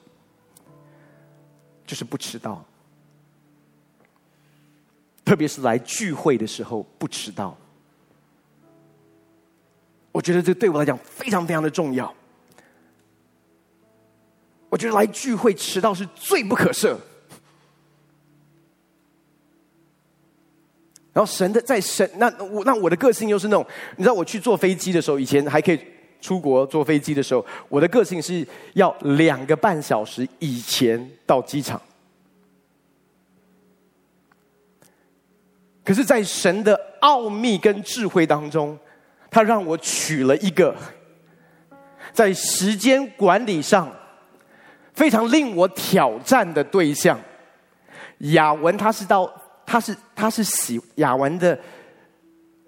[1.85, 2.65] 就是不迟到，
[5.25, 7.57] 特别是来聚会的时候不迟到。
[10.15, 12.15] 我觉得这对我来讲非常非常的重要。
[14.69, 16.97] 我觉得来聚会迟到是罪不可赦。
[21.13, 25.81] 然后神的在神那我那我的个性又是那种，你知道我去坐飞机的时候，以前还可以
[26.21, 31.83] 出国坐飞机的时候，我的个性是要两个半小时以前到机场。
[35.85, 38.79] 可是，在神的奥秘跟智慧当中。
[39.35, 40.73] 他让我娶了一个
[42.13, 43.93] 在时间管理上
[44.93, 47.19] 非常令我挑战的对象。
[48.19, 49.29] 雅文他是到
[49.67, 51.59] 他是他是喜雅文的，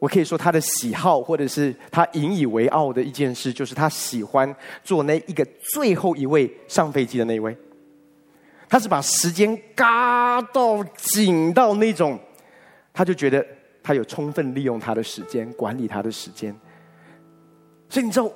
[0.00, 4.52] 我可以说他的喜好或者是他引以为傲的一件事，就是他喜欢
[4.82, 7.56] 做那一个最后一位上飞机的那一位。
[8.68, 12.18] 他是把时间嘎到紧到那种，
[12.92, 13.46] 他就觉得。
[13.86, 16.52] 他有充分利用他的时间，管理他的时间。
[17.88, 18.28] 所以你知道，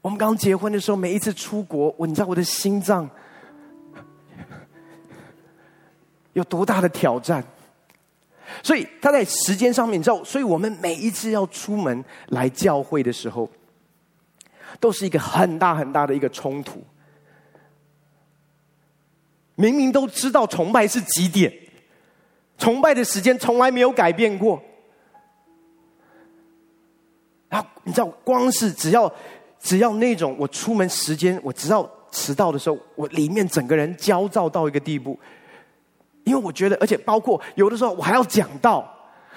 [0.00, 3.06] 我们刚结婚的时候，每一次出国，我你知道我的心脏
[6.32, 7.44] 有多大的挑战？
[8.62, 13.46] 所以他在时间上面，你知道，所以我们每一次要出门来教会的时候，
[14.80, 16.82] 都是一个很大很大的一个冲突。
[19.56, 21.52] 明明都知道崇拜是几点。
[22.56, 24.62] 崇拜的时间从来没有改变过，
[27.48, 29.12] 然后你知道，光是只要
[29.60, 35.18] 只要那种我出门时间，我只要迟到的时候，我里面整个人焦躁到一个地步，
[36.22, 38.88] 因为我觉得，而且包括有的时候我还要讲道，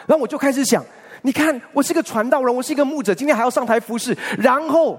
[0.05, 0.85] 然后我就开始想，
[1.23, 4.97] 你看，我是个传道人，我是一个牧者，今天还要上台服侍，然后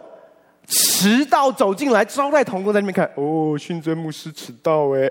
[0.67, 5.09] 迟到走进来，招待同工在那边看，哦，训尊牧师迟到哎，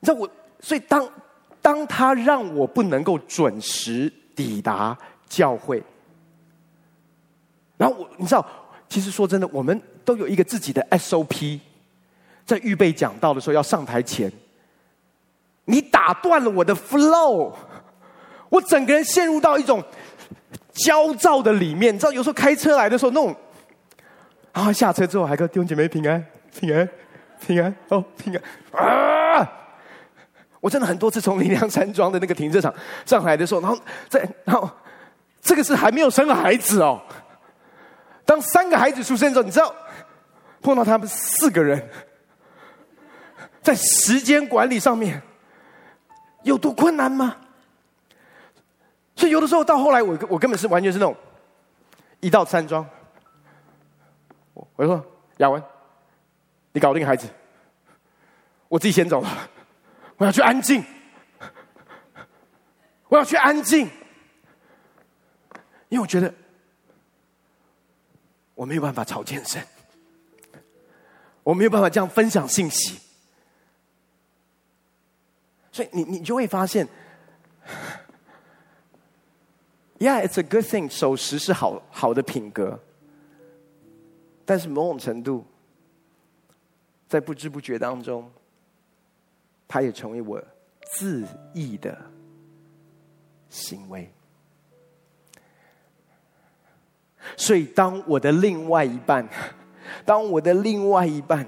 [0.00, 0.28] 你知道我，
[0.60, 1.06] 所以当。
[1.68, 4.96] 当他让我不能够准时抵达
[5.28, 5.82] 教会，
[7.76, 8.46] 然后我你知道，
[8.88, 11.60] 其实说真的，我们都有一个自己的 SOP，
[12.46, 14.32] 在预备讲道的时候要上台前，
[15.66, 17.52] 你打断了我的 flow，
[18.48, 19.84] 我整个人陷入到一种
[20.72, 21.94] 焦躁的里面。
[21.94, 23.36] 你知道，有时候开车来的时候，那种，
[24.54, 26.24] 然后下车之后还跟弟兄姐妹平安、
[26.58, 26.88] 平安、
[27.46, 28.42] 平安哦，平安
[29.36, 29.52] 啊。
[30.60, 32.74] 我真的很多次从林良山庄的那个停车场
[33.06, 34.68] 上来的时候，然后在然后
[35.40, 37.00] 这个是还没有生孩子哦。
[38.24, 39.74] 当三个孩子出生之后，你知道
[40.60, 41.88] 碰到他们四个人
[43.62, 45.22] 在时间管理上面
[46.42, 47.36] 有多困难吗？
[49.16, 51.16] 所以有的时候到后来，我我根本是完全是那种
[52.20, 52.86] 一到山庄，
[54.54, 55.04] 我我就说
[55.38, 55.62] 雅文，
[56.72, 57.28] 你搞定孩子，
[58.68, 59.28] 我自己先走了。
[60.18, 60.84] 我要去安静，
[63.08, 63.88] 我要去安静，
[65.88, 66.34] 因为我觉得
[68.54, 69.64] 我没有办法朝健身，
[71.44, 72.98] 我没有办法这样分享信息，
[75.70, 76.88] 所以你你就会发现
[79.98, 80.90] ，Yeah, it's a good thing。
[80.90, 82.80] 守时是好好的品格，
[84.44, 85.46] 但是某种程度，
[87.06, 88.28] 在不知不觉当中，
[89.68, 90.42] 它也成为我
[90.80, 91.96] 自义的
[93.50, 94.10] 行为。
[97.36, 99.28] 所以，当我的另外一半，
[100.06, 101.46] 当我的另外一半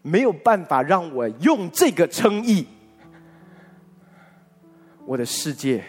[0.00, 2.66] 没有办法让我用这个称义，
[5.04, 5.84] 我的世界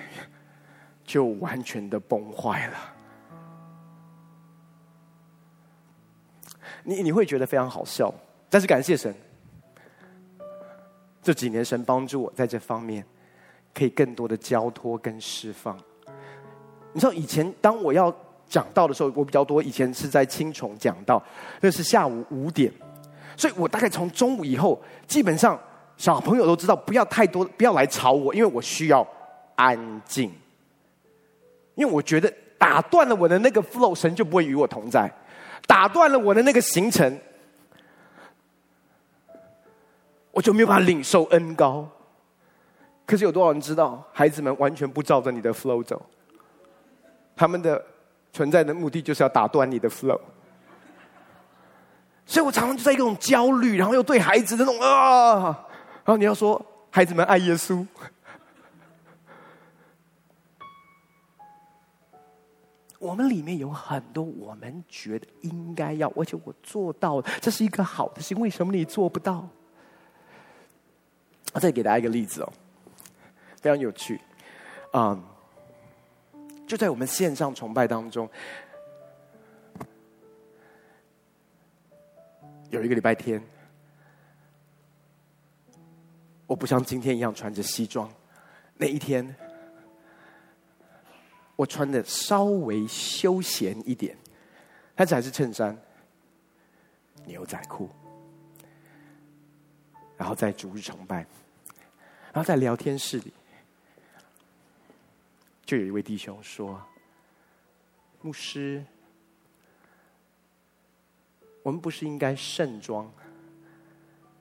[1.05, 2.77] 就完全的崩坏了。
[6.83, 8.13] 你你会觉得非常好笑，
[8.49, 9.13] 但是感谢神，
[11.27, 13.03] 这几年神帮助我在这方面
[13.73, 15.77] 可以更多的交托跟释放。
[16.93, 18.09] 你知道以前当我要
[18.47, 19.61] 讲道的时候，我比较多。
[19.61, 21.21] 以前是在青重讲道，
[21.59, 22.71] 那是下午五点，
[23.35, 25.59] 所以我大概从中午以后，基本上
[25.97, 29.05] 小朋友都知道不要太多，不要来吵我，因为我需要
[29.57, 30.31] 安静。
[31.75, 35.05] 因为我觉得打断了我的那个 flow，神就不会与我同在；
[35.67, 37.19] 打断了我的那个行程，
[40.37, 41.89] 我就没有办法领受恩膏。
[43.05, 45.99] 可是有多少人知道，孩子们完全不照着你的 flow 走，
[47.35, 47.83] 他们的。
[48.33, 50.19] 存在的目的就是要打断你的 flow，
[52.23, 55.45] 所以我常常就在一种焦虑，然后又对孩子的那种啊，
[56.03, 57.83] 然后你要说孩子们爱耶稣，
[62.99, 69.47] 我们里面有很多我们觉得应该要，而且我做到，这是一个好的事，为什么你做不到？
[71.53, 72.53] 我再给大家一个例子哦，
[73.61, 74.19] 非常有趣，
[74.91, 75.17] 啊、
[76.67, 78.29] 就在我们线上崇拜当中，
[82.69, 83.41] 有一个礼拜天，
[86.45, 88.07] 我不像今天一样穿着西装。
[88.75, 89.35] 那一天，
[91.55, 94.15] 我穿的稍微休闲一点，
[94.93, 95.75] 但是还是衬衫、
[97.25, 97.89] 牛仔裤，
[100.17, 101.17] 然后在逐日崇拜，
[102.33, 103.31] 然后在聊天室里。
[105.63, 106.81] 就有一位弟兄说
[108.21, 108.83] ：“牧师，
[111.61, 113.11] 我们不是应该盛装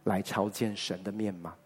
[0.05, 1.57] 来朝见神的面吗？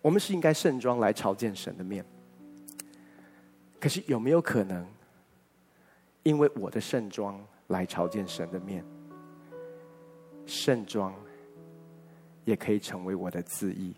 [0.00, 2.04] 我们是应该盛装来朝见神的面。
[3.82, 4.86] 可是有没有可能，
[6.22, 8.84] 因为我的盛装来朝见神的面？”
[10.46, 11.12] 盛装
[12.44, 13.92] 也可以成为我的自义，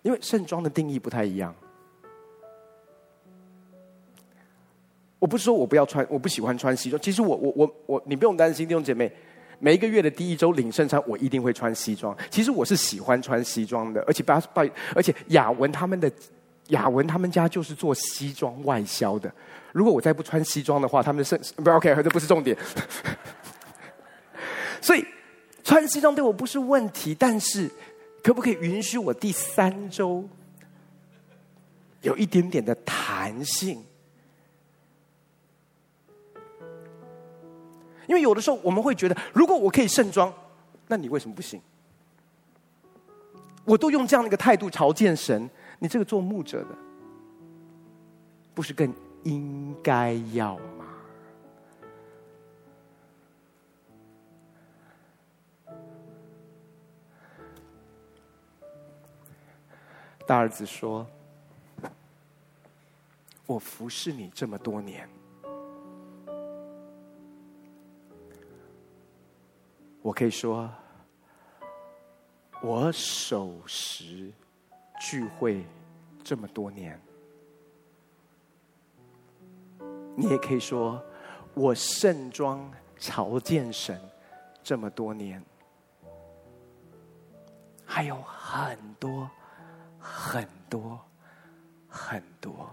[0.00, 1.54] 因为盛装的定义不太一样。
[5.20, 7.00] 我不是说我不要穿，我不喜欢穿西装。
[7.00, 9.12] 其实我我我我，你不用担心，弟兄姐妹。
[9.62, 12.16] 每一个月的第一周领圣餐，我一定会穿西装。
[12.30, 16.10] 其实我是喜欢穿西装的，而且把把，而且雅文他们的
[16.68, 19.30] 雅文他们家就是做西装外销的。
[19.72, 22.56] 如果我再不穿西装的话，他们的圣不 OK，这不是重点。
[24.80, 25.04] 所以
[25.62, 27.70] 穿西装对我不是问题，但是
[28.22, 30.26] 可不可以允许我第三周
[32.00, 33.84] 有一点点的弹性？
[38.10, 40.34] 因为有的时候我们会觉得，如果我可以盛装，
[40.88, 41.62] 那你为什么不行？
[43.64, 45.48] 我都用这样的一个态度朝见神，
[45.78, 46.70] 你这个做牧者的，
[48.52, 48.92] 不是更
[49.22, 50.86] 应该要吗？
[60.26, 61.06] 大儿子说
[63.46, 65.08] ：“我服侍你这么多年。”
[70.02, 70.70] 我可以说，
[72.62, 74.32] 我守时
[74.98, 75.64] 聚会
[76.24, 76.98] 这么多年，
[80.16, 81.02] 你也可以说，
[81.52, 84.00] 我盛装朝见神
[84.62, 85.44] 这么多年，
[87.84, 89.30] 还有很多
[89.98, 90.98] 很多
[91.88, 92.70] 很多。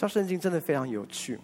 [0.00, 1.38] 照圣经真的非常有趣。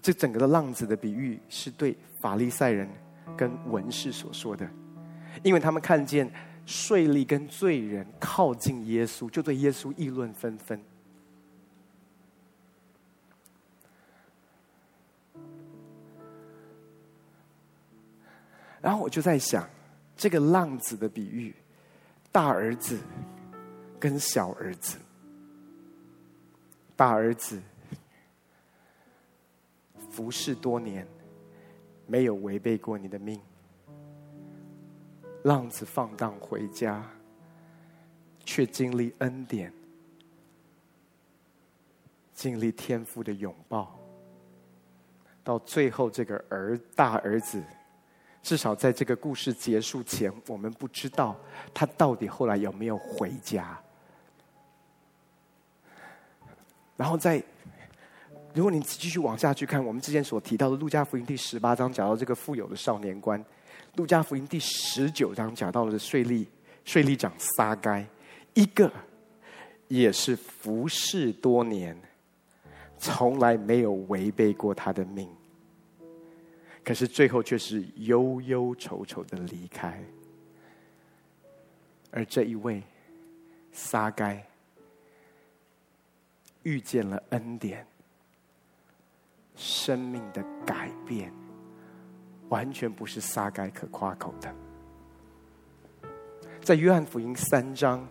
[0.00, 2.88] 这整个的浪子的比喻是对法利赛人
[3.36, 4.64] 跟文士所说的，
[5.42, 6.30] 因为他们看见
[6.64, 10.80] 税吏跟罪人靠近耶稣，就对耶稣议论纷纷。
[18.80, 19.68] 然后我就在想，
[20.16, 21.52] 这个浪子的比喻，
[22.30, 22.96] 大儿子
[23.98, 24.96] 跟小儿子。
[26.98, 27.62] 大儿子
[30.10, 31.06] 服侍多年，
[32.08, 33.40] 没有违背过你的命，
[35.44, 37.08] 浪子放荡回家，
[38.44, 39.72] 却经历恩典，
[42.34, 43.96] 经历天父的拥抱，
[45.44, 47.62] 到最后这个儿大儿子。
[48.42, 51.36] 至少在这个故事结束前，我们不知道
[51.72, 53.80] 他到底后来有没有回家。
[56.98, 57.40] 然后在，
[58.52, 63.40] 如果你继续往下去看，我们之前所提到的《路加福音》第十八章讲到这个富有的少年官，
[63.94, 66.44] 《路加福音》第十九章讲到了税吏
[66.84, 68.04] 税吏长撒该，
[68.54, 68.92] 一个
[69.86, 71.96] 也是服侍多年，
[72.98, 75.28] 从来没有违背过他的命。
[76.82, 80.02] 可是最后却是忧忧愁愁的离开，
[82.10, 82.82] 而这一位
[83.70, 84.44] 撒该
[86.68, 87.86] 遇见了恩典，
[89.56, 91.32] 生命的改变，
[92.50, 94.54] 完全不是撒该可夸口的。
[96.60, 98.06] 在约翰福音三章，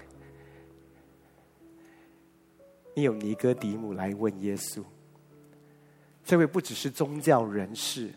[2.95, 4.83] 你有尼哥底母来问耶稣，
[6.25, 8.11] 这位不只是宗教人士。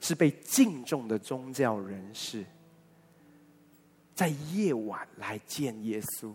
[0.00, 2.44] 是被敬重的宗教人士，
[4.14, 6.30] 在夜晚来见耶稣，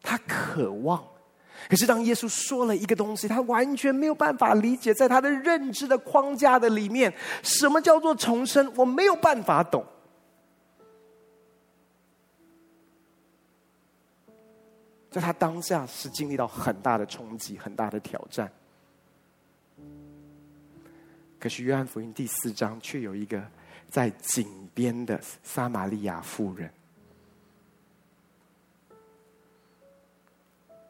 [0.00, 1.06] 他渴望。
[1.68, 8.72] 可是当耶稣说了一个东西，他完全没有办法理解，在他的认知的框架的里面，什么叫做重生？
[8.76, 9.84] 我没有办法懂。
[15.10, 18.50] 在他当下是经历到很大的冲击，很大的挑战。
[21.38, 23.42] 可是约翰福音第四章却有一个
[23.88, 26.70] 在井边的撒玛利亚妇人，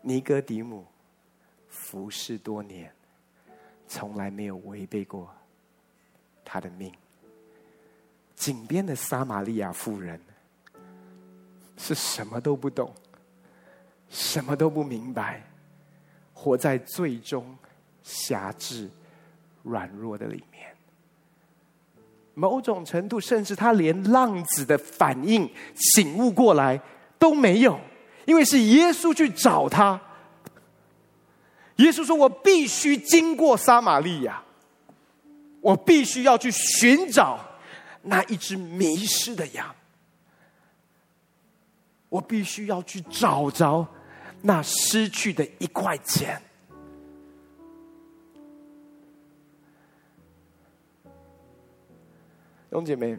[0.03, 0.87] 尼哥底母
[1.69, 2.93] 服侍多年，
[3.87, 5.31] 从来没有违背过
[6.45, 6.93] 他的命。
[8.35, 10.21] 井边的撒玛利亚妇人
[11.77, 12.95] 是什么都不懂，
[14.09, 15.45] 什么都不明白，
[16.33, 17.57] 活在最终
[18.03, 18.89] 狭制。
[19.63, 20.75] 软弱的里面，
[22.33, 26.81] 某种程度，甚至他连浪子的反应、醒悟过来
[27.19, 27.79] 都没有，
[28.27, 30.01] 因为是耶稣去找他。
[31.77, 34.43] 耶稣说：“我必须经过撒玛利亚，
[35.61, 37.41] 我必须要去寻找
[38.03, 39.75] 那一只迷失的羊，
[42.11, 43.87] 我必须要去找着
[44.43, 46.41] 那失去的一块钱。”
[52.69, 53.19] 弟兄姐妹，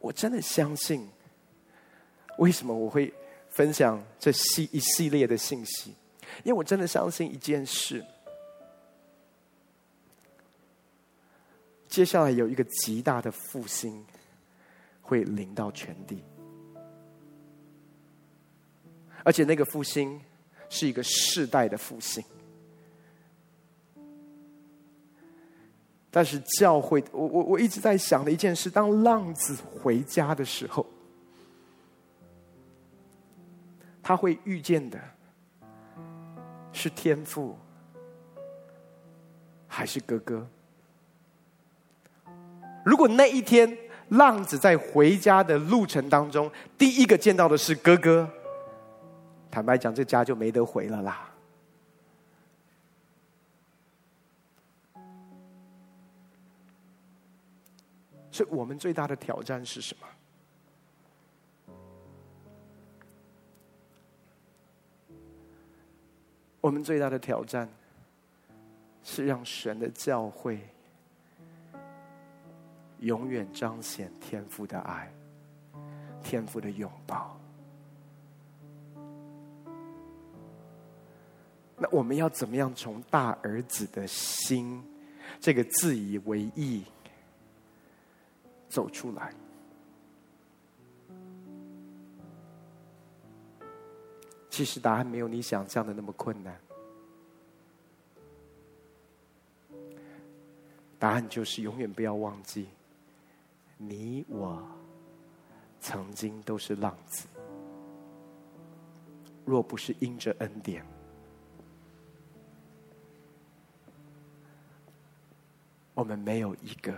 [0.00, 1.08] 我真的相信，
[2.38, 3.12] 为什么我会
[3.48, 5.94] 分享这系一系列的信息？
[6.44, 8.04] 因为我真的相信一件事：
[11.88, 14.04] 接下来有一个极大的复兴
[15.00, 16.22] 会临到全地，
[19.24, 20.20] 而且那个复兴
[20.68, 22.22] 是一个世代的复兴。
[26.10, 30.86] 但是教会，我我我一直在想的一件事：当浪子回家的时候，
[34.06, 34.96] 他会遇见的
[36.72, 37.58] 是天父，
[39.66, 40.46] 还是哥哥？
[42.84, 43.76] 如果那一天
[44.10, 46.48] 浪子在回家的路程当中，
[46.78, 48.30] 第一个见到的是哥哥，
[49.50, 51.28] 坦白讲，这家就没得回了啦。
[58.30, 60.06] 所以我们最大的挑战是什么？
[66.66, 67.68] 我们最大的挑战
[69.04, 70.58] 是让神的教会
[72.98, 75.08] 永远彰显天父的爱、
[76.24, 77.38] 天父的拥抱。
[81.76, 84.82] 那我们要怎么样从大儿子的心
[85.38, 86.82] 这个自以为意？
[88.68, 89.32] 走出来，
[94.56, 96.58] 其实答案没有你想象的那么困难。
[100.98, 102.66] 答案就是永远不要忘记，
[103.76, 104.66] 你我
[105.78, 107.28] 曾经都是浪子。
[109.44, 110.82] 若不是因着恩典，
[115.92, 116.94] 我们没有一个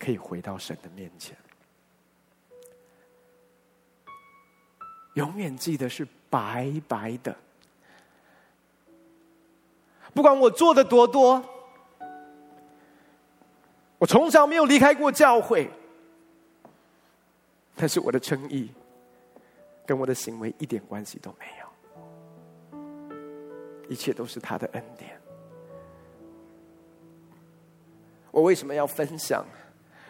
[0.00, 1.38] 可以回到神的面前。
[5.18, 7.34] 永远记得是白白的，
[10.14, 11.44] 不管我做的多多，
[13.98, 15.68] 我从小没有离开过教会，
[17.74, 18.70] 但是我的称义
[19.84, 21.46] 跟我的行为一点关系都没
[22.70, 22.78] 有，
[23.88, 25.20] 一切都是他的恩典。
[28.30, 29.44] 我为什么要分享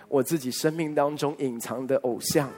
[0.06, 2.50] 我自己生命当中隐藏的偶像？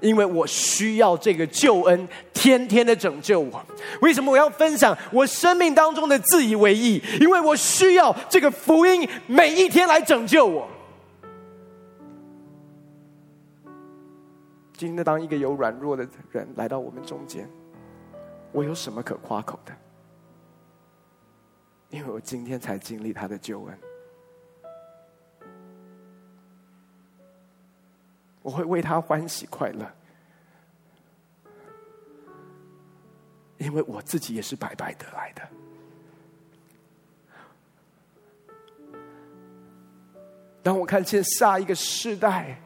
[0.00, 3.64] 因为我需要这个救恩，天天的拯救我。
[4.02, 7.02] 为什么我要分享我生命当中的自以为意？
[7.20, 10.68] 因为我需要这个福音每一天来拯救我。
[14.76, 17.48] 今天当一个有软弱的人来到我们中间，
[18.52, 19.72] 我有什么可夸口的？
[21.90, 23.78] 因为我今天才经历他的救恩。
[28.48, 29.86] 我会为他欢喜快乐，
[33.58, 35.42] 因为我自己也是白白得来的。
[40.62, 42.58] 当我看见下一个世代，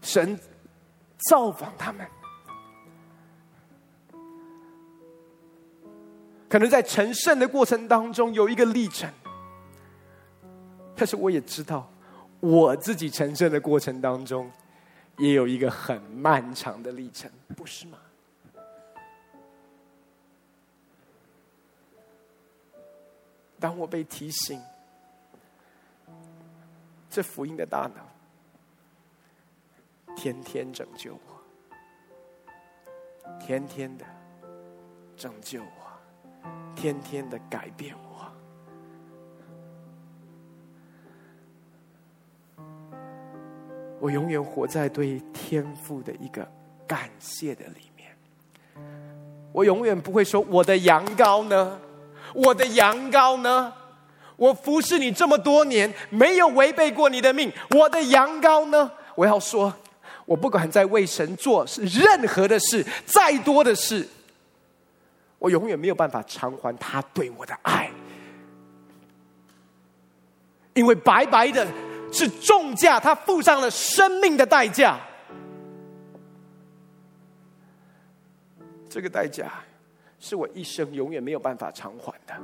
[0.00, 0.40] 神
[1.28, 2.06] 造访他们，
[6.48, 9.12] 可能在成圣的过程当中有一个历程，
[10.96, 11.92] 但是我也知道，
[12.40, 14.50] 我自己成圣的过程当中。
[15.16, 17.98] 也有一个很漫长的历程，不是吗？
[23.60, 24.60] 当我被提醒，
[27.08, 28.04] 这福音的大能
[30.16, 31.40] 天天拯救我，
[33.40, 34.04] 天天的
[35.16, 38.33] 拯救我，天天的改变我。
[44.00, 46.46] 我永远活在对天赋的一个
[46.86, 48.14] 感谢的里面。
[49.52, 51.78] 我永远不会说我的羊羔呢？
[52.34, 53.72] 我的羊羔呢？
[54.36, 57.52] 我服侍你这么多年，没有违背过你的命。
[57.70, 58.90] 我的羊羔呢？
[59.14, 59.72] 我要说，
[60.26, 64.08] 我不管在为神做是任何的事，再多的事，
[65.38, 67.90] 我永远没有办法偿还他对我的爱，
[70.74, 71.66] 因为白白的。
[72.14, 75.00] 是重价，他付上了生命的代价。
[78.88, 79.50] 这个代价
[80.20, 82.34] 是我一生永远没有办法偿还的。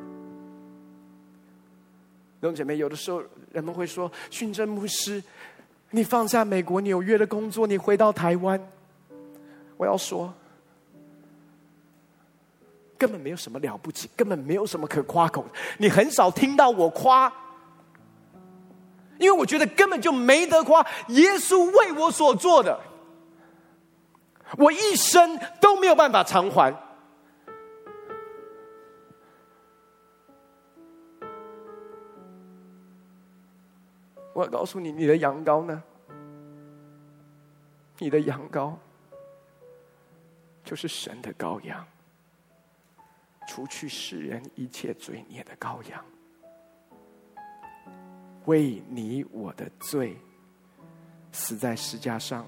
[2.41, 5.23] 弟兄姐妹，有的时候人们会说：“训政牧师，
[5.91, 8.61] 你放下美国纽约的工作，你回到台湾。”
[9.79, 10.35] 我要说，
[12.99, 15.47] 根本没有什么了不起，根本没有什么可夸口。
[15.79, 17.33] 你很少听到我夸。
[19.21, 22.81] 因为我觉得根本就没得夸，耶稣为我所做的，
[24.57, 26.75] 我一生都没有办法偿还。
[34.33, 35.83] 我要告诉你，你的羊羔呢？
[37.99, 38.75] 你的羊羔
[40.64, 41.87] 就是神的羔羊，
[43.47, 46.03] 除去世人一切罪孽的羔羊。
[48.51, 50.16] 为你我的罪
[51.30, 52.44] 死在十架上，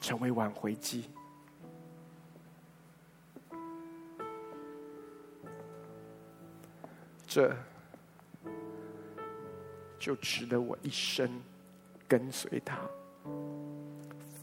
[0.00, 1.10] 成为挽回祭，
[7.26, 7.54] 这
[9.98, 11.30] 就值得我一生
[12.08, 12.80] 跟随他，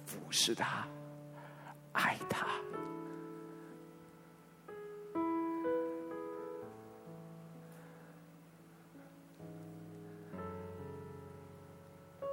[0.05, 0.87] 服侍他，
[1.93, 2.45] 爱他。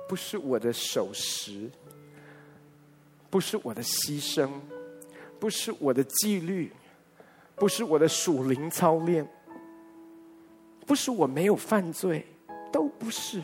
[0.09, 1.71] 不是我的守时，
[3.31, 4.51] 不是我的牺牲，
[5.41, 6.73] 不是我的纪律，
[7.57, 9.27] 不是我的属灵操练，
[10.87, 12.25] 不是我没有犯罪，
[12.71, 13.43] 都不是，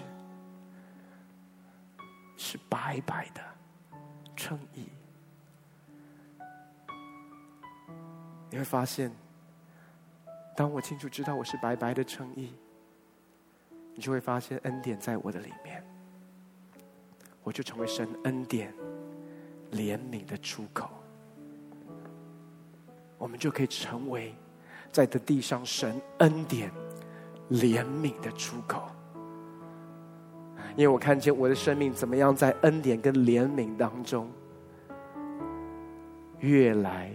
[2.36, 3.40] 是白白的
[4.36, 4.84] 称义。
[8.50, 9.11] 你会发现，
[10.56, 12.52] 当我清楚知道我是白白的称义，
[13.94, 15.84] 你就会发现恩典在我的里面。
[17.51, 18.72] 我就成为神恩典、
[19.72, 20.88] 怜悯的出口，
[23.18, 24.32] 我们就可以成为
[24.92, 26.70] 在这地上神恩典、
[27.51, 28.88] 怜悯的出口。
[30.76, 34.30] 因为我看见我的生命怎么样在恩典跟怜悯当中，
[36.38, 37.11] 越来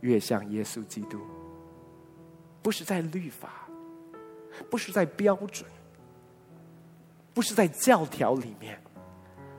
[0.00, 1.20] 越像耶稣基督，
[2.62, 3.68] 不是在律法，
[4.70, 5.68] 不是在标准。
[7.34, 8.80] 不是在教条里面，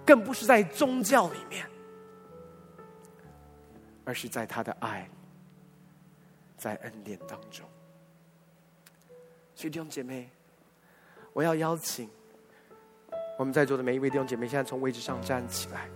[0.05, 1.65] 更不是在宗教里面，
[4.03, 5.09] 而是在他的爱，
[6.57, 7.65] 在恩典当中。
[9.55, 10.29] 所以弟兄姐妹，
[11.33, 12.09] 我要邀请
[13.37, 15.89] 我们在座的每一位弟兄姐妹，现在从位置上站起来。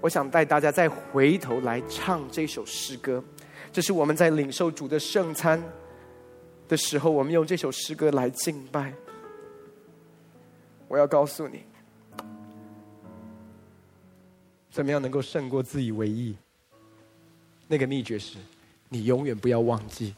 [0.00, 3.22] 我想带大家再回头来唱这首诗歌，
[3.72, 5.62] 这是我们在领受主的圣餐
[6.68, 8.92] 的时候，我们用这首诗歌来敬拜。
[10.88, 11.64] 我要告诉你，
[14.76, 16.36] 怎么样能够胜过自以为意？
[17.66, 18.36] 那个秘诀是，
[18.90, 20.14] 你永远不要忘记，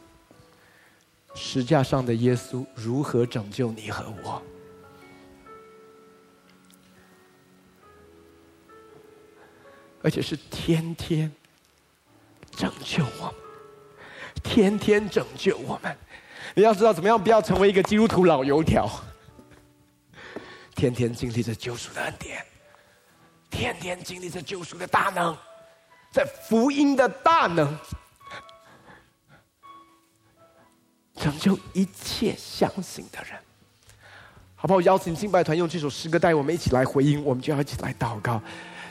[1.33, 4.43] 十架上的耶稣如何拯救你和我。
[10.03, 11.31] 而且是天天
[12.51, 13.35] 拯救我们，
[14.43, 15.97] 天天拯救我们。
[16.57, 18.91] 你要知道怎么样不要成为一个基督徒老油条，
[20.75, 22.45] 天天经历着救赎的恩典，
[23.51, 25.37] 天天经历着救赎的大能，
[26.13, 27.77] 在福音的大能，
[31.15, 33.39] 拯救一切相信的人。
[34.55, 34.81] 好不好？
[34.81, 38.43] 邀请敬拜团用这首诗歌带我们一起来回应，我们就要一起来祷告。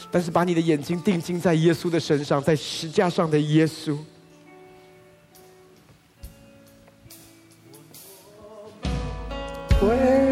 [0.09, 3.97] 但是把你的眼睛定睛在耶稣的身上，在十架上的耶稣。
[9.79, 10.26] 回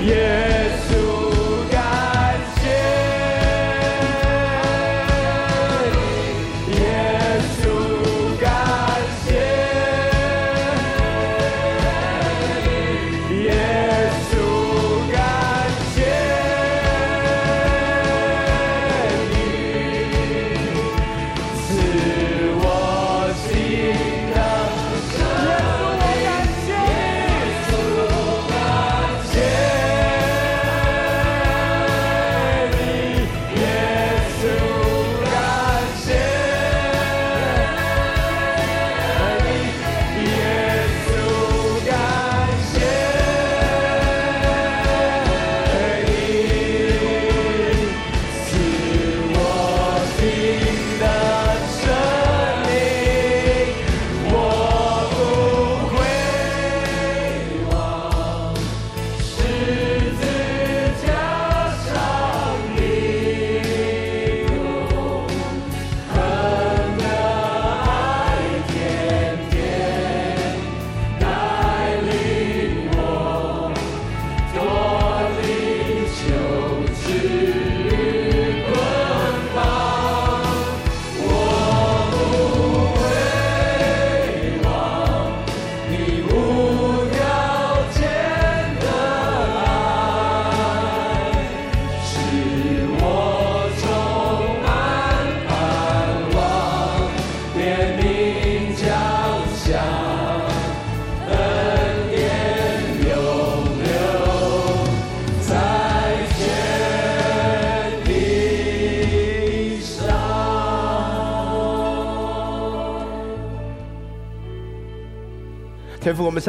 [0.00, 0.39] Yeah.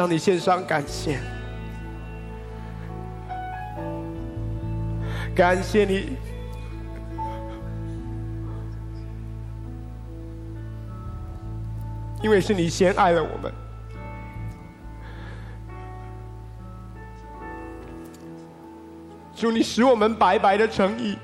[0.02, 1.20] 向你献上感谢，
[5.36, 6.18] 感谢你，
[12.24, 13.54] 因为是你先爱了我们，
[19.36, 21.16] 主，你使我们白白的诚意。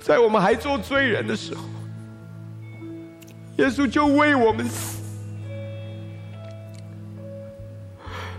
[0.00, 1.64] 在我们还做罪人的时候，
[3.60, 5.02] 耶稣就为我们死，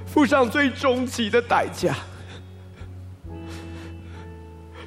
[0.08, 1.94] 付上最终极的代价，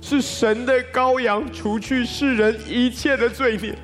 [0.01, 3.79] 是神的羔羊，除去世人一切的罪孽。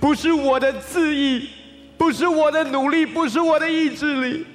[0.00, 1.50] 不是我的自意，
[1.98, 4.46] 不是我的努力，不是我的意志力。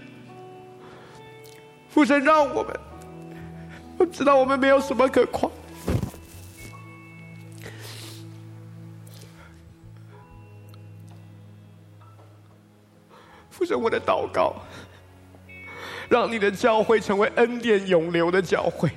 [1.89, 2.75] 父神让我们，
[3.99, 5.47] 我知道我们没有什么可夸。
[13.65, 14.55] 是，我的祷告，
[16.07, 18.91] 让你的教会成为恩典永流的教会，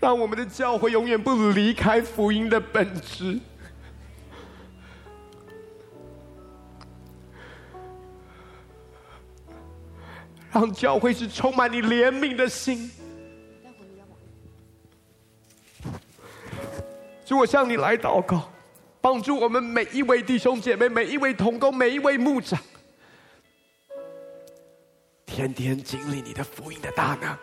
[0.00, 3.40] 让我们的教会永远不离开福音的本质，
[10.52, 12.90] 让教会是充满你怜悯的心。
[17.24, 18.52] 主，我向你来祷告。
[19.00, 22.58] 帮助我们每一位弟兄姐妹、每一位同工、每一位牧长，
[25.24, 27.38] 天天经历你的福音的大能，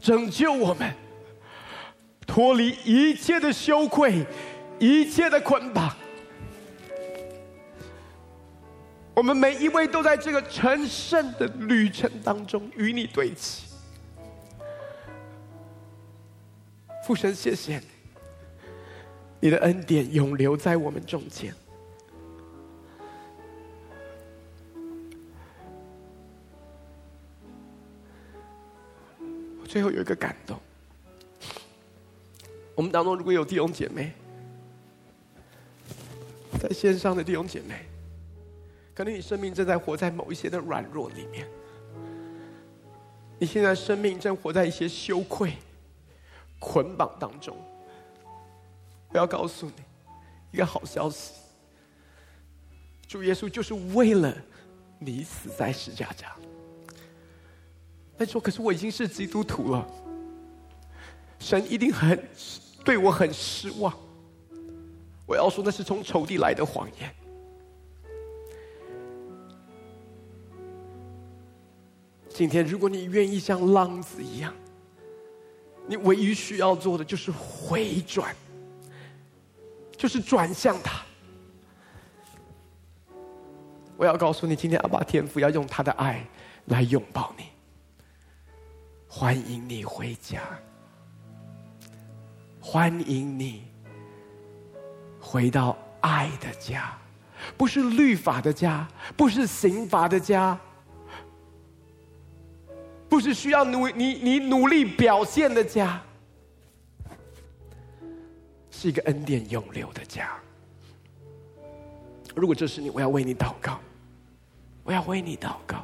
[0.00, 0.94] 拯救我们，
[2.26, 4.24] 脱离一切的羞愧、
[4.78, 5.94] 一切的捆绑。
[9.14, 13.64] 我们每一位都在这个成圣的旅程当中与你对齐。
[17.06, 17.80] 父神，谢谢。
[19.44, 21.54] 你的恩典永留在我们中间。
[29.60, 30.58] 我最后有一个感动，
[32.74, 34.14] 我们当中如果有弟兄姐妹，
[36.58, 37.84] 在线上的弟兄姐妹，
[38.94, 41.46] 可能你生命正在活在某一些的软弱里面，
[43.38, 45.52] 你现在生命正活在一些羞愧、
[46.58, 47.54] 捆绑当中。
[49.14, 49.72] 我要告诉你
[50.50, 51.34] 一个好消息，
[53.06, 54.36] 主耶稣就是为了
[54.98, 56.28] 你死在十字架上。
[58.18, 59.88] 他说：“可是我已经是基督徒了，
[61.38, 62.28] 神一定很
[62.84, 63.96] 对我很失望。”
[65.26, 67.14] 我要说，那是从仇敌来的谎言。
[72.28, 74.52] 今天，如果你愿意像浪子一样，
[75.86, 78.34] 你唯一需要做的就是回转。
[79.96, 81.00] 就是转向他。
[83.96, 86.26] 我要告诉你，今天阿爸天父要用他的爱
[86.66, 87.44] 来拥抱你，
[89.06, 90.42] 欢迎你回家，
[92.60, 93.64] 欢迎你
[95.20, 96.98] 回到爱的家，
[97.56, 100.58] 不是律法的家，不是刑罚的家，
[103.08, 106.02] 不是需要努你你努力表现的家。
[108.84, 110.38] 是一个恩典永留的家。
[112.36, 113.80] 如果这是你，我要为你祷告，
[114.82, 115.82] 我要为你祷告。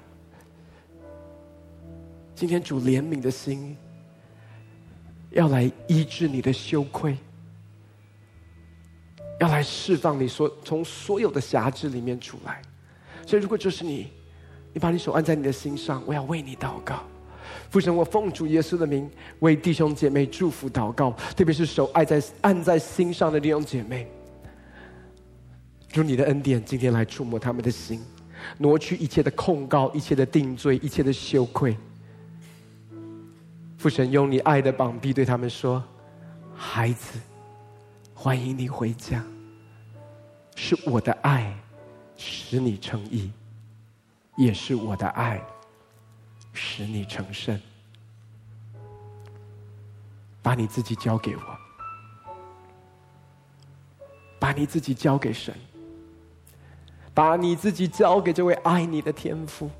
[2.34, 3.74] 今天主怜悯的心，
[5.30, 7.16] 要来医治你的羞愧，
[9.40, 12.60] 要来释放你所从所有的辖制里面出来。
[13.26, 14.12] 所以，如果这是你，
[14.74, 17.02] 你把你手按在你的心上，我要为你祷告。
[17.70, 19.08] 父神，我奉主耶稣的名
[19.38, 24.10] 为弟兄姐妹祝福祷告，特别是手爱在按在心上的弟兄姐妹，
[25.88, 28.02] 祝你的恩典今天来触摸他们的心，
[28.58, 31.76] 挪去一切的控告、一切的定罪、一切的羞愧。
[33.78, 35.80] 父神，用你爱的膀臂对他们说
[36.52, 37.20] ：“孩子，
[38.12, 39.24] 欢迎你回家，
[40.56, 41.56] 是我的爱
[42.16, 43.30] 使你称义，
[44.36, 45.40] 也是我的爱。”
[46.52, 47.60] 使你成圣，
[50.42, 51.42] 把你自己交给我，
[54.38, 55.54] 把你自己交给神，
[57.14, 59.70] 把你自己交给这位爱你的天父，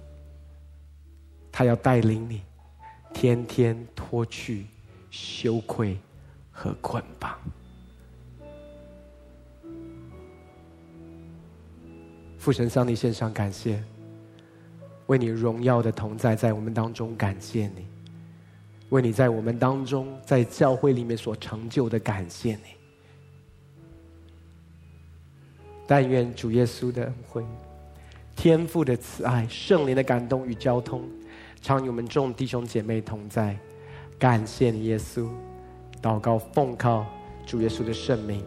[1.51, 2.43] 他要带领你，
[3.13, 4.67] 天天脱去
[5.11, 5.99] 羞愧
[6.51, 7.39] 和捆绑。
[12.39, 13.85] 父神向你献上感谢。
[15.11, 17.85] 为你荣耀的同在，在我们当中感谢你，
[18.91, 22.63] 为你在我们当中，在教会里面所成就的感谢你。
[25.85, 27.45] 但愿主耶稣的恩惠、
[28.37, 31.03] 天父的慈爱、圣灵的感动与交通，
[31.61, 33.57] 常与我们众弟兄姐妹同在。
[34.17, 35.29] 感谢你，耶稣。
[36.01, 37.05] 祷告奉靠
[37.45, 38.45] 主耶稣的圣名，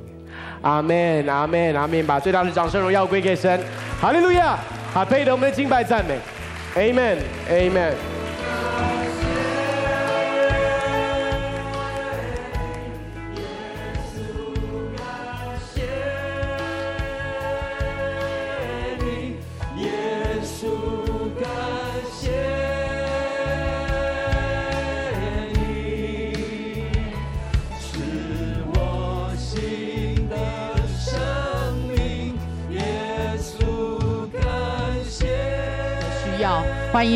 [0.61, 2.07] 阿门，阿门，阿门。
[2.07, 3.61] 把最大的掌声荣耀归给神，
[3.99, 4.57] 哈利路亚！
[4.93, 6.19] 好，配得我们的敬拜赞美，
[6.75, 8.12] 阿门，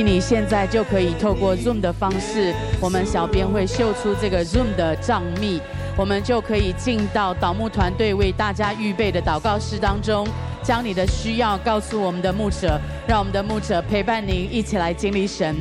[0.08, 5.60] 你现在就可以透过 Zoom 的方式，我们小编会秀出这个 Zoom 的帐密，
[5.98, 10.26] 我们就可以进到导幕团队为大家预备的祷告室当中，
[10.64, 15.54] 将你的需要告诉我们的牧者，让我们的牧者陪伴您一起来经历神。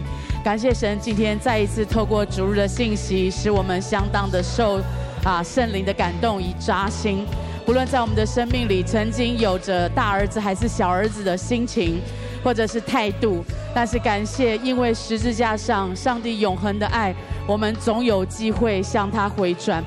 [0.44, 4.80] 感谢神，今天再一次透过主日的信息，使我们相当的受
[5.24, 7.26] 啊圣灵的感动与扎心。
[7.64, 12.00] 不论在我们的生命里曾经有着大儿子还是小儿子的心情，
[12.44, 13.44] 或者是态度。
[13.76, 17.14] 但是感谢，因为十字架上上帝永恒的爱，
[17.46, 19.84] 我们总有机会向他回转。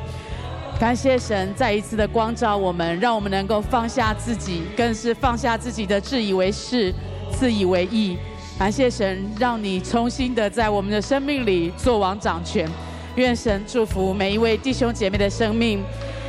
[0.80, 6.94] 感谢神再一次的光照我们，让我们能够放下自己，更是放下自己的自以为是、
[7.32, 8.16] 自以为意。
[8.60, 12.70] 感谢神，让你重新的在我们的生命里做王掌权。
[13.16, 15.84] 愿神祝福每一位弟兄姐妹的生命。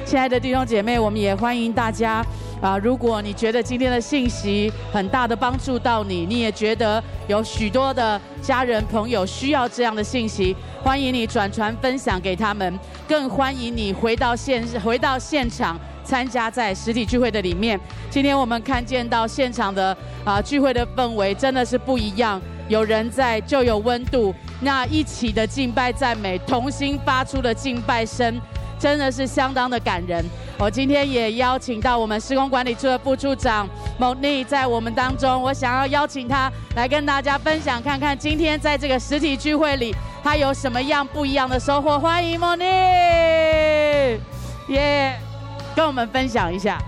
[0.06, 2.24] 亲爱的弟兄姐妹，我们也欢迎大家。
[2.60, 17.80] 啊，如果你觉得今天的信息很大的帮助到你，你也觉得有许多的家人朋友需要这样的信息，欢迎你转传分享给他们，更欢迎你回到现回到现场参加在实体聚会的里面。
[18.10, 22.38] 今天我们看见到现场的啊聚会的氛围真的是不一样，
[22.68, 28.38] 有人在就有温度，那一起的敬拜赞美，同心发出的敬拜声。
[28.78, 30.24] 真的是相当的感人。
[30.60, 33.66] 我今天也邀请到我们施工管理处的副处长
[33.98, 41.98] 蒙妮在我们当中，我想要邀请他来跟大家分享，看看今天在这个实体聚会里他有什么样不一样的收获。
[41.98, 42.64] 欢迎蒙妮，
[44.68, 45.18] 耶，
[45.74, 46.78] 跟我们分享一下。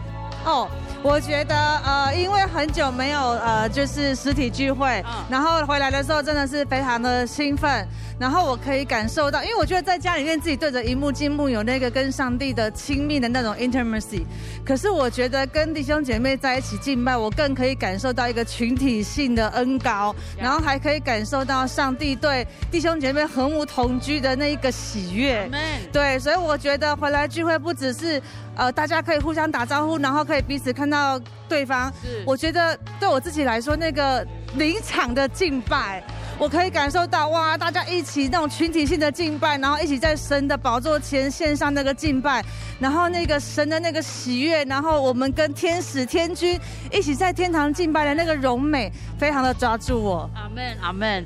[0.45, 0.69] 哦，
[1.03, 7.89] 我觉得呃，因为很久没有呃，就是实体聚会，然后回来的时候真的是非常的兴奋。
[8.19, 14.23] 然后我可以感受到，因为我觉得在家里面自己对着荧幕静幕有那个跟上帝的亲密的那种 intimacy，
[14.65, 25.51] 可是我觉得跟弟兄姐妹在一起敬拜，我更可以感受到一个群体性的恩膏，然后还可以感受到上帝对弟兄姐妹和睦同居的那一个喜悦。
[25.93, 28.23] 对，所以我觉得回来聚会不只是
[28.55, 31.93] 呃大家可以互相打招呼，然后可以彼此看到对方。
[32.03, 36.03] 是，我觉得对我自己来说，那个临场的敬拜。
[36.39, 42.45] 我可以感受到哇，大家一起那种群体性的敬拜，然后一起在神的宝座前献上那个敬拜，
[42.81, 46.59] 然后那个神的那个喜悦，然后我们跟天使天君
[46.91, 50.29] 一起在天堂敬拜的那个荣美，非常的抓住我。
[50.35, 51.25] 阿门，阿门，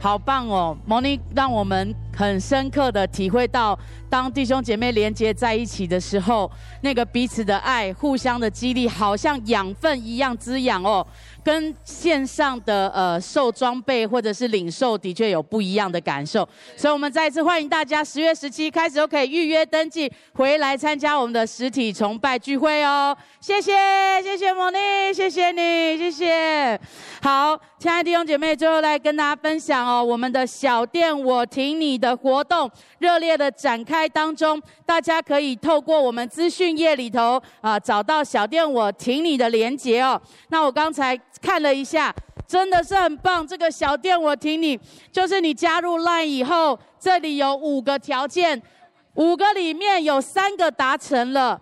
[0.00, 0.76] 好棒哦！
[0.84, 3.78] 毛妮让我们很深刻的体会到，
[4.10, 6.50] 当弟兄姐妹连接在一起的时候，
[6.82, 11.06] 那个彼此的爱、互相的激励，好像养分一样滋养哦。
[11.44, 16.46] 跟线上的呃受装备或者是领受的确有不一样的感受，
[16.76, 23.16] 所以我们再一次欢迎大家十月十七开始都可以预约登记回来参加我们的实体崇拜聚会哦。
[23.40, 23.72] 谢谢，
[24.22, 26.78] 谢谢蒙妮，谢谢你，谢谢。
[27.22, 40.20] 好，亲爱的弟兄姐妹，最后来跟大家分享哦，我们的小店我挺你的的活动热烈的展开当中，大家可以透过我们资讯页里头啊找到小店我挺你的连结哦。
[40.48, 41.18] 那我刚才。
[41.40, 42.12] 看了一下，
[42.48, 43.46] 真的是很棒。
[43.46, 44.76] 这个小店我挺你，
[45.12, 48.60] 就是你加入 LINE 以后，这里有五个条件，
[49.14, 51.60] 五个里面有三个达成了。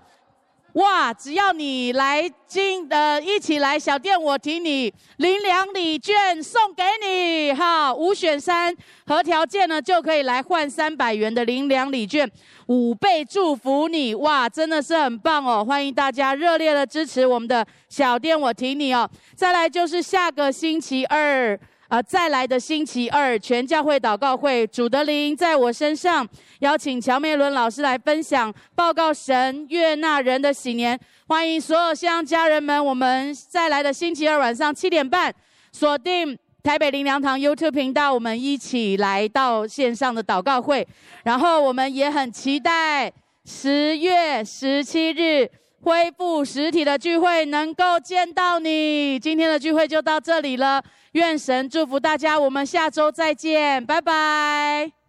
[0.76, 1.12] 哇！
[1.12, 12.30] 只要你来经呃一起来小店，我提你领两礼券送给你哈，五选三，合条件呢就可以来换三百元的领两礼券，
[12.66, 14.46] 五倍祝福你哇！
[14.46, 19.08] 真的是很棒哦，欢迎大家热烈的支持我们的小店，我提你哦。
[19.34, 21.58] 再来就是下个星期二。
[21.88, 26.26] 啊，再来的星期二，全教会祷告会，主的灵在我身上，
[26.58, 30.98] 邀请乔梅伦老师来分享，报告神悦纳人的喜年。
[31.28, 35.32] 欢迎所有乡家人们，我们再来的星期二晚上七点半，
[35.70, 40.86] 锁定台北灵粮堂 YouTube 频道，我们一起来到线上的祷告会。
[41.22, 43.12] 然后我们也很期待
[43.44, 45.48] 十月十七日
[45.82, 49.18] 恢复实体的聚会，能够见到你。
[49.18, 55.05] 今天的聚会就到这里了，愿神祝福大家，我们下周再见，拜拜。